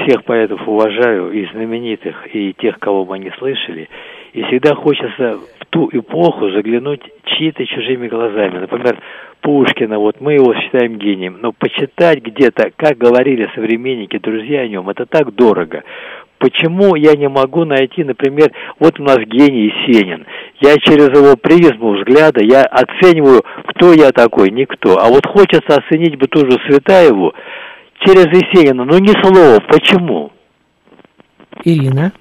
Всех 0.04 0.24
поэтов 0.26 0.68
уважаю, 0.68 1.32
и 1.32 1.46
знаменитых, 1.54 2.16
и 2.34 2.54
тех, 2.58 2.80
кого 2.80 3.06
мы 3.06 3.20
не 3.20 3.32
слышали. 3.38 3.90
И 4.34 4.44
всегда 4.44 4.76
хочется 4.76 5.40
в 5.60 5.66
ту 5.70 5.90
эпоху 5.92 6.50
заглянуть 6.52 7.02
чьи-то 7.26 7.66
чужими 7.66 8.08
глазами. 8.08 8.60
Например, 8.60 8.98
Пушкина, 9.42 10.00
вот 10.00 10.20
мы 10.20 10.34
его 10.34 10.54
считаем 10.56 10.98
гением, 10.98 11.38
но 11.42 11.52
почитать 11.52 12.22
где-то, 12.22 12.72
как 12.76 12.98
говорили 12.98 13.50
современники, 13.56 14.18
друзья 14.18 14.62
о 14.62 14.68
нем, 14.68 14.90
это 14.90 15.06
так 15.06 15.34
дорого. 15.36 15.84
Почему 16.40 16.96
я 16.96 17.16
не 17.16 17.28
могу 17.28 17.66
найти, 17.66 18.04
например, 18.04 18.52
вот 18.80 19.00
у 19.00 19.04
нас 19.04 19.18
гений 19.20 19.74
Сенин. 19.86 20.26
Я 20.62 20.76
через 20.78 21.10
его 21.10 21.36
призму 21.36 21.94
взгляда, 21.94 22.44
я 22.44 22.62
оцениваю, 22.64 23.44
кто 23.68 23.94
я 23.94 24.12
такой, 24.12 24.52
никто. 24.52 24.98
А 25.00 25.08
вот 25.08 25.26
хочется 25.26 25.78
оценить 25.78 26.18
бы 26.18 26.28
тоже 26.28 26.60
Светаеву 26.68 27.34
через 28.06 28.26
Есенина, 28.28 28.86
но 28.86 29.00
ни 29.00 29.14
слова. 29.22 29.60
Почему? 29.68 30.32
Ирина? 31.64 32.12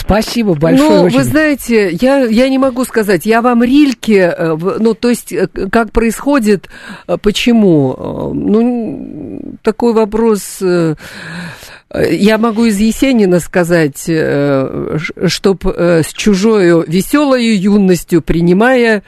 Спасибо 0.00 0.54
большое. 0.54 0.88
Ну, 0.88 1.02
очень. 1.04 1.16
вы 1.18 1.24
знаете, 1.24 1.90
я, 1.90 2.24
я 2.24 2.48
не 2.48 2.58
могу 2.58 2.84
сказать, 2.84 3.26
я 3.26 3.42
вам 3.42 3.62
Рильке, 3.62 4.34
э, 4.36 4.56
ну, 4.78 4.94
то 4.94 5.10
есть, 5.10 5.32
э, 5.32 5.46
как 5.46 5.92
происходит, 5.92 6.68
э, 7.06 7.16
почему? 7.20 8.32
Ну, 8.34 9.56
такой 9.62 9.92
вопрос... 9.92 10.62
Я 11.92 12.38
могу 12.38 12.66
из 12.66 12.78
Есенина 12.78 13.40
сказать, 13.40 14.08
чтоб 15.26 15.66
с 15.66 16.06
чужою 16.12 16.84
веселою 16.86 17.60
юностью, 17.60 18.22
принимая 18.22 19.02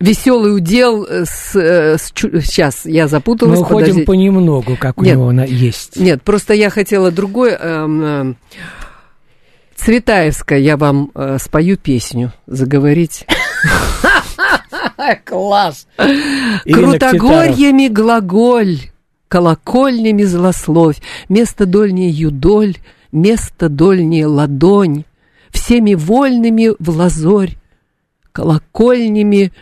веселый 0.00 0.56
удел 0.56 1.06
с, 1.06 1.54
с 1.54 2.12
сейчас 2.16 2.86
я 2.86 3.06
запуталась. 3.06 3.58
Мы 3.58 3.64
уходим 3.64 3.80
подождите. 3.80 4.06
понемногу, 4.06 4.76
как 4.76 4.98
у 4.98 5.04
нет, 5.04 5.14
него 5.14 5.28
она 5.28 5.44
есть. 5.44 5.96
Нет, 5.96 6.22
просто 6.22 6.54
я 6.54 6.70
хотела 6.70 7.10
другое. 7.10 7.56
Э, 7.60 7.86
э, 7.88 8.34
Цветаевская, 9.76 10.58
я 10.58 10.76
вам 10.76 11.10
э, 11.14 11.38
спою 11.40 11.76
песню, 11.76 12.32
заговорить. 12.46 13.26
Класс! 15.24 15.86
Крутогорьями 16.64 17.88
глаголь, 17.88 18.90
колокольнями 19.28 20.24
злословь, 20.24 21.00
место 21.30 21.64
дольнее 21.64 22.10
юдоль, 22.10 22.76
место 23.10 23.70
дольнее 23.70 24.26
ладонь, 24.26 25.04
всеми 25.50 25.94
вольными 25.94 26.72
в 26.78 26.90
лазорь, 26.90 27.56
колокольнями 28.32 29.52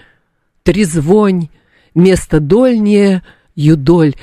трезвонь, 0.68 1.48
место 1.94 2.40
дольнее 2.40 3.22
юдоль, 3.56 4.14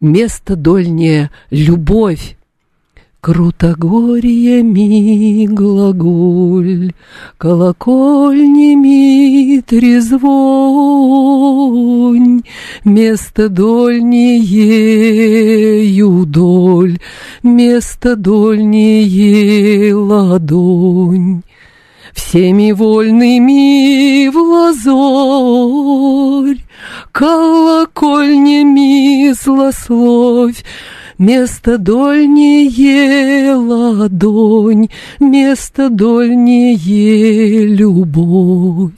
место 0.00 0.54
дольнее 0.54 1.32
любовь. 1.50 2.36
Крутогорьями 3.20 5.46
глаголь, 5.46 6.92
колокольнями 7.38 9.60
трезвонь, 9.62 10.12
место 12.84 13.48
дольнее 13.48 14.44
юдоль, 15.84 17.00
место 17.42 18.14
дольнее 18.14 19.92
ладонь 19.96 21.42
всеми 22.20 22.72
вольными 22.72 24.28
в 24.28 24.36
лазорь, 24.36 26.58
колокольнями 27.12 29.32
злословь, 29.32 30.62
Место 31.18 31.76
дольнее 31.76 33.54
ладонь, 33.54 34.88
место 35.18 35.90
дольнее 35.90 37.66
любовь. 37.66 38.92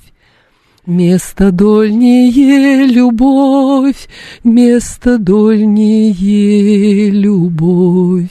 Место 0.87 1.51
дольнее 1.51 2.87
любовь, 2.87 4.09
место 4.45 5.19
дольнее 5.19 7.11
любовь. 7.11 8.31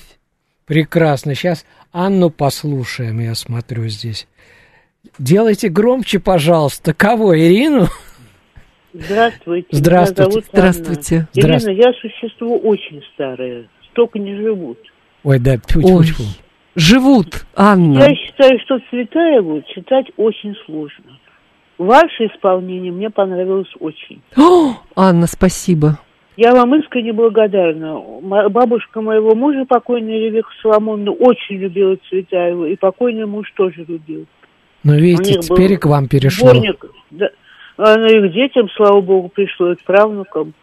Прекрасно. 0.65 1.35
Сейчас 1.35 1.65
Анну 1.91 2.29
послушаем, 2.29 3.19
я 3.19 3.35
смотрю 3.35 3.89
здесь. 3.89 4.25
Делайте 5.17 5.69
громче, 5.69 6.19
пожалуйста. 6.19 6.93
Кого, 6.93 7.37
Ирину? 7.37 7.87
Здравствуйте. 8.93 9.67
Здравствуйте. 9.71 10.21
Меня 10.21 10.31
зовут 10.31 10.45
Здравствуйте. 10.51 11.15
Анна. 11.15 11.27
Здравствуйте. 11.33 11.69
Ирина, 11.69 11.85
я 11.85 11.93
существо 11.93 12.57
очень 12.57 13.01
старое. 13.13 13.69
Столько 13.91 14.19
не 14.19 14.35
живут. 14.35 14.77
Ой, 15.23 15.39
да, 15.39 15.57
тьфу, 15.57 15.81
тьфу, 15.81 15.97
Ой, 15.97 16.05
тьфу. 16.05 16.23
живут, 16.75 17.45
Анна. 17.55 17.99
Я 17.99 18.15
считаю, 18.15 18.59
что 18.65 18.79
Цветаеву 18.89 19.61
читать 19.73 20.07
очень 20.17 20.55
сложно. 20.65 21.19
Ваше 21.77 22.27
исполнение 22.27 22.91
мне 22.91 23.09
понравилось 23.09 23.71
очень. 23.79 24.21
О, 24.37 24.75
Анна, 24.95 25.25
спасибо. 25.27 25.99
Я 26.37 26.53
вам 26.53 26.75
искренне 26.75 27.11
благодарна. 27.11 27.99
Бабушка 28.49 29.01
моего 29.01 29.35
мужа, 29.35 29.65
покойная 29.67 30.17
Ревека 30.17 30.49
Соломоновна, 30.61 31.11
очень 31.11 31.57
любила 31.57 31.97
Цветаеву, 32.09 32.65
и 32.65 32.75
покойный 32.75 33.25
муж 33.25 33.51
тоже 33.55 33.83
любил. 33.87 34.25
Ну, 34.83 34.95
видите, 34.95 35.39
теперь 35.39 35.73
и 35.73 35.77
к 35.77 35.85
вам 35.85 36.07
перешло. 36.07 36.49
Сборник, 36.49 36.85
да, 37.11 37.29
оно 37.77 38.07
и 38.07 38.29
к 38.29 38.33
детям, 38.33 38.69
слава 38.75 39.01
богу, 39.01 39.29
пришло, 39.29 39.71
и 39.71 39.75
к 39.75 39.83
правнукам. 39.83 40.53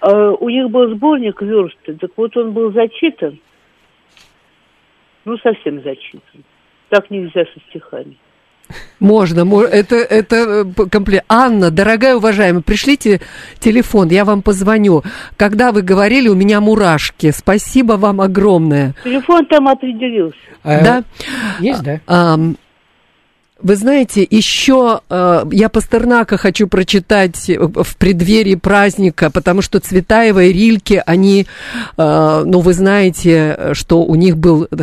А 0.00 0.30
у 0.32 0.48
них 0.48 0.68
был 0.70 0.94
сборник 0.94 1.40
версты, 1.40 1.94
так 1.94 2.10
вот 2.16 2.36
он 2.36 2.52
был 2.52 2.72
зачитан, 2.72 3.38
ну, 5.24 5.38
совсем 5.38 5.82
зачитан. 5.82 6.44
Так 6.90 7.10
нельзя 7.10 7.44
со 7.44 7.60
стихами. 7.70 8.16
Можно, 8.98 9.44
мо- 9.44 9.64
это, 9.64 9.96
это 9.96 10.64
э, 10.76 10.86
компле... 10.90 11.22
Анна, 11.28 11.70
дорогая 11.70 12.16
уважаемая, 12.16 12.62
пришлите 12.62 13.20
телефон, 13.58 14.08
я 14.08 14.24
вам 14.24 14.42
позвоню. 14.42 15.02
Когда 15.36 15.72
вы 15.72 15.82
говорили, 15.82 16.28
у 16.28 16.34
меня 16.34 16.60
мурашки. 16.60 17.30
Спасибо 17.30 17.94
вам 17.94 18.20
огромное. 18.20 18.94
Телефон 19.04 19.44
там 19.46 19.68
определился. 19.68 20.38
А, 20.62 20.82
Да? 20.82 21.04
Есть, 21.60 21.82
да? 21.82 22.00
Ам, 22.06 22.56
Вы 23.62 23.76
знаете, 23.76 24.26
еще 24.28 25.00
э, 25.08 25.44
я 25.52 25.68
Пастернака 25.68 26.36
хочу 26.36 26.66
прочитать 26.66 27.48
в 27.48 27.96
преддверии 27.96 28.56
праздника, 28.56 29.30
потому 29.30 29.62
что 29.62 29.78
Цветаева 29.78 30.42
и 30.42 30.52
Рильке, 30.52 31.00
они, 31.06 31.46
э, 31.96 32.42
ну, 32.46 32.60
вы 32.60 32.74
знаете, 32.74 33.70
что 33.72 34.02
у 34.02 34.14
них 34.16 34.36
был... 34.36 34.66
э, 34.70 34.76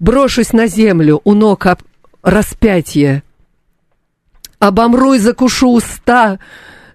Брошусь 0.00 0.52
на 0.52 0.66
землю, 0.66 1.20
у 1.24 1.34
ног 1.34 1.66
об- 1.66 1.82
распятие, 2.22 3.22
обомру 4.58 5.14
и 5.14 5.18
закушу 5.18 5.72
уста, 5.72 6.38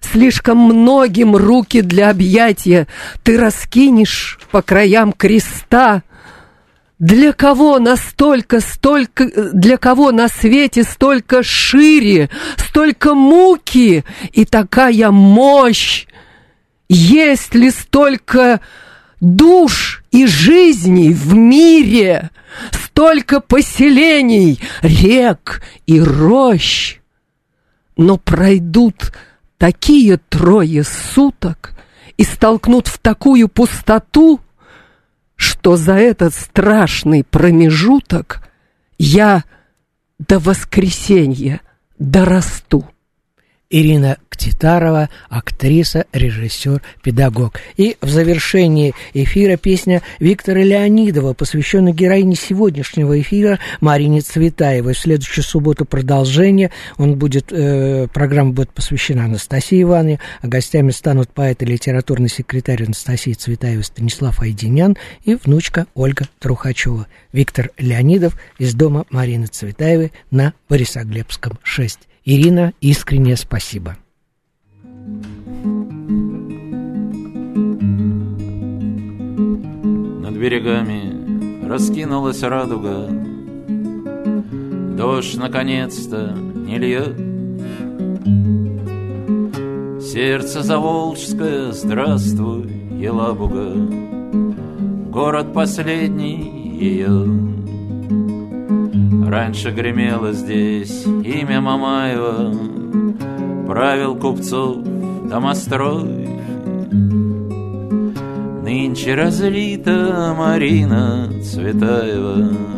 слишком 0.00 0.58
многим 0.58 1.34
руки 1.34 1.80
для 1.80 2.10
объятия. 2.10 2.86
Ты 3.22 3.38
раскинешь 3.38 4.38
по 4.50 4.62
краям 4.62 5.12
креста, 5.12 6.02
для 7.04 7.34
кого 7.34 7.78
настолько, 7.78 8.60
столько, 8.60 9.30
для 9.52 9.76
кого 9.76 10.10
на 10.10 10.28
свете 10.28 10.84
столько 10.84 11.42
шире, 11.42 12.30
столько 12.56 13.12
муки 13.12 14.04
и 14.32 14.46
такая 14.46 15.10
мощь? 15.10 16.06
Есть 16.88 17.54
ли 17.54 17.70
столько 17.70 18.62
душ 19.20 20.02
и 20.12 20.24
жизней 20.26 21.12
в 21.12 21.34
мире, 21.34 22.30
столько 22.70 23.40
поселений, 23.40 24.58
рек 24.80 25.62
и 25.86 26.00
рощ? 26.00 27.00
Но 27.98 28.16
пройдут 28.16 29.12
такие 29.58 30.18
трое 30.30 30.84
суток 30.84 31.74
и 32.16 32.24
столкнут 32.24 32.88
в 32.88 32.96
такую 32.96 33.48
пустоту, 33.48 34.40
что 35.64 35.76
за 35.76 35.94
этот 35.94 36.34
страшный 36.34 37.24
промежуток 37.24 38.46
я 38.98 39.44
до 40.18 40.38
воскресенья 40.38 41.62
дорасту. 41.98 42.86
Ирина 43.74 44.18
Ктитарова, 44.28 45.10
актриса, 45.28 46.06
режиссер, 46.12 46.80
педагог. 47.02 47.58
И 47.76 47.96
в 48.00 48.08
завершении 48.08 48.94
эфира 49.14 49.56
песня 49.56 50.00
Виктора 50.20 50.62
Леонидова, 50.62 51.34
посвященная 51.34 51.92
героине 51.92 52.36
сегодняшнего 52.36 53.20
эфира 53.20 53.58
Марине 53.80 54.20
Цветаевой. 54.20 54.94
В 54.94 54.98
следующую 54.98 55.42
субботу 55.42 55.86
продолжение. 55.86 56.70
Он 56.98 57.16
будет, 57.16 57.50
э, 57.50 58.06
программа 58.14 58.52
будет 58.52 58.70
посвящена 58.70 59.24
Анастасии 59.24 59.82
Ивановне, 59.82 60.20
а 60.40 60.46
гостями 60.46 60.92
станут 60.92 61.30
поэт 61.30 61.60
и 61.62 61.66
литературный 61.66 62.28
секретарь 62.28 62.84
Анастасии 62.84 63.32
Цветаевой 63.32 63.82
Станислав 63.82 64.40
Айдинян 64.40 64.96
и 65.24 65.34
внучка 65.34 65.88
Ольга 65.94 66.28
Трухачева. 66.38 67.08
Виктор 67.32 67.72
Леонидов 67.78 68.36
из 68.56 68.72
дома 68.74 69.04
Марины 69.10 69.46
Цветаевой 69.46 70.12
на 70.30 70.52
Борисоглебском 70.68 71.58
6. 71.64 71.98
Ирина, 72.26 72.72
искреннее 72.80 73.36
спасибо. 73.36 73.98
Над 80.22 80.34
берегами 80.34 81.68
раскинулась 81.68 82.42
радуга. 82.42 83.10
Дождь 84.96 85.36
наконец-то 85.36 86.34
не 86.34 86.78
льет. 86.78 87.14
Сердце 90.02 90.62
заволжское, 90.62 91.72
здравствуй, 91.72 92.72
Елабуга. 92.98 93.74
Город 95.10 95.52
последний 95.52 96.78
ее 96.78 97.63
Раньше 99.26 99.70
гремело 99.70 100.32
здесь 100.32 101.04
имя 101.04 101.60
Мамаева 101.60 102.54
Правил 103.66 104.16
купцов 104.16 104.78
домострой 105.28 106.28
Нынче 108.62 109.14
разлита 109.14 110.34
Марина 110.36 111.30
Цветаева 111.42 112.74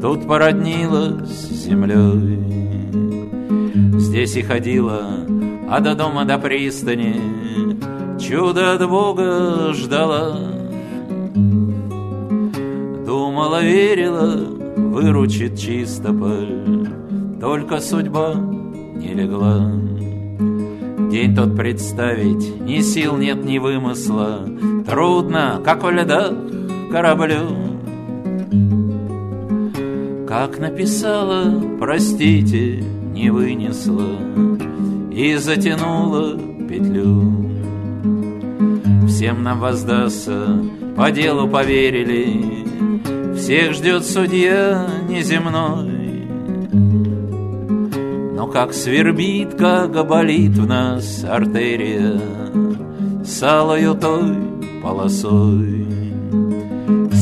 Тут 0.00 0.28
породнилась 0.28 1.28
с 1.28 1.64
землей. 1.64 2.38
Здесь 3.98 4.36
и 4.36 4.42
ходила, 4.42 5.02
а 5.68 5.80
до 5.80 5.96
дома 5.96 6.24
до 6.24 6.38
пристани 6.38 7.16
Чудо 8.20 8.74
от 8.74 8.88
Бога 8.88 9.72
ждала. 9.74 10.38
Думала, 13.04 13.60
верила, 13.60 14.57
выручит 14.90 15.58
чистополь 15.58 16.88
Только 17.40 17.80
судьба 17.80 18.34
не 18.34 19.14
легла. 19.14 19.72
День 21.10 21.34
тот 21.34 21.56
представить 21.56 22.60
ни 22.60 22.80
сил 22.80 23.16
нет, 23.16 23.44
ни 23.44 23.58
вымысла. 23.58 24.46
Трудно, 24.86 25.60
как 25.64 25.84
у 25.84 25.90
льда 25.90 26.34
кораблю. 26.90 27.68
Как 30.26 30.58
написала, 30.58 31.62
простите, 31.80 32.84
не 33.14 33.30
вынесла. 33.30 34.04
И 35.10 35.36
затянула 35.36 36.38
петлю. 36.68 37.48
Всем 39.06 39.42
нам 39.42 39.60
воздастся, 39.60 40.62
по 40.94 41.10
делу 41.10 41.48
поверили 41.48 42.67
Всех 43.48 43.72
ждет 43.72 44.04
судья 44.04 44.86
неземной. 45.08 46.26
Но 48.36 48.46
как 48.46 48.74
свербит, 48.74 49.54
как 49.54 50.06
болит 50.06 50.50
в 50.58 50.66
нас 50.66 51.24
артерия 51.24 52.20
Салою 53.24 53.94
той 53.94 54.36
полосой. 54.82 55.86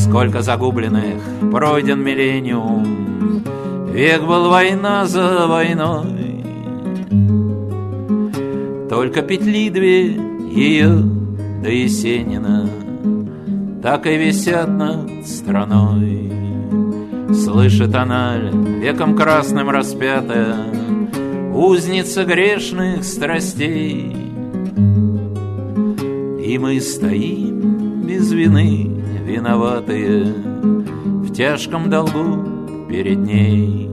Сколько 0.02 0.42
загубленных 0.42 1.22
пройден 1.52 2.02
миллениум 2.02 3.44
Век 3.92 4.22
был 4.22 4.50
война 4.50 5.06
за 5.06 5.46
войной. 5.46 6.42
Только 8.90 9.22
петли 9.22 9.68
две 9.68 10.06
ее 10.50 10.88
до 11.62 11.70
Есенина 11.70 12.68
Так 13.86 14.04
и 14.08 14.16
висят 14.16 14.68
над 14.68 15.24
страной. 15.28 16.32
Слышит 17.32 17.94
она 17.94 18.36
веком 18.36 19.16
красным 19.16 19.70
распятая 19.70 20.56
Узница 21.54 22.24
грешных 22.24 23.04
страстей. 23.04 24.10
И 26.44 26.58
мы 26.58 26.80
стоим 26.80 28.02
без 28.04 28.32
вины 28.32 28.90
виноватые 29.24 30.34
В 30.34 31.32
тяжком 31.32 31.88
долгу 31.88 32.88
перед 32.88 33.18
ней. 33.18 33.88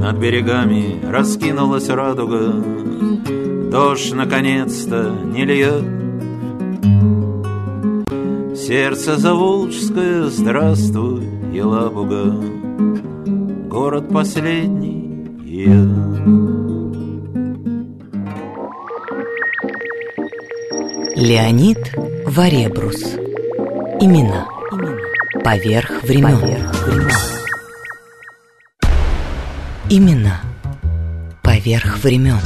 Над 0.00 0.18
берегами 0.18 1.04
раскинулась 1.10 1.88
радуга. 1.88 2.52
Дождь 3.72 4.14
наконец-то 4.14 5.10
не 5.24 5.44
льет 5.44 5.99
Сердце 8.70 9.16
Заволжское, 9.16 10.26
здравствуй, 10.26 11.24
Елабуга, 11.52 12.40
Город 13.68 14.08
последний, 14.10 15.26
я. 15.44 15.72
Леонид 21.16 21.78
Варебрус. 22.26 23.16
Имена. 24.00 24.46
Имена. 24.70 25.42
Поверх 25.42 26.04
времен. 26.04 26.38
Поверх 26.38 26.86
времен. 26.86 27.10
Имена. 29.90 30.40
Поверх 31.42 31.98
времен. 32.04 32.38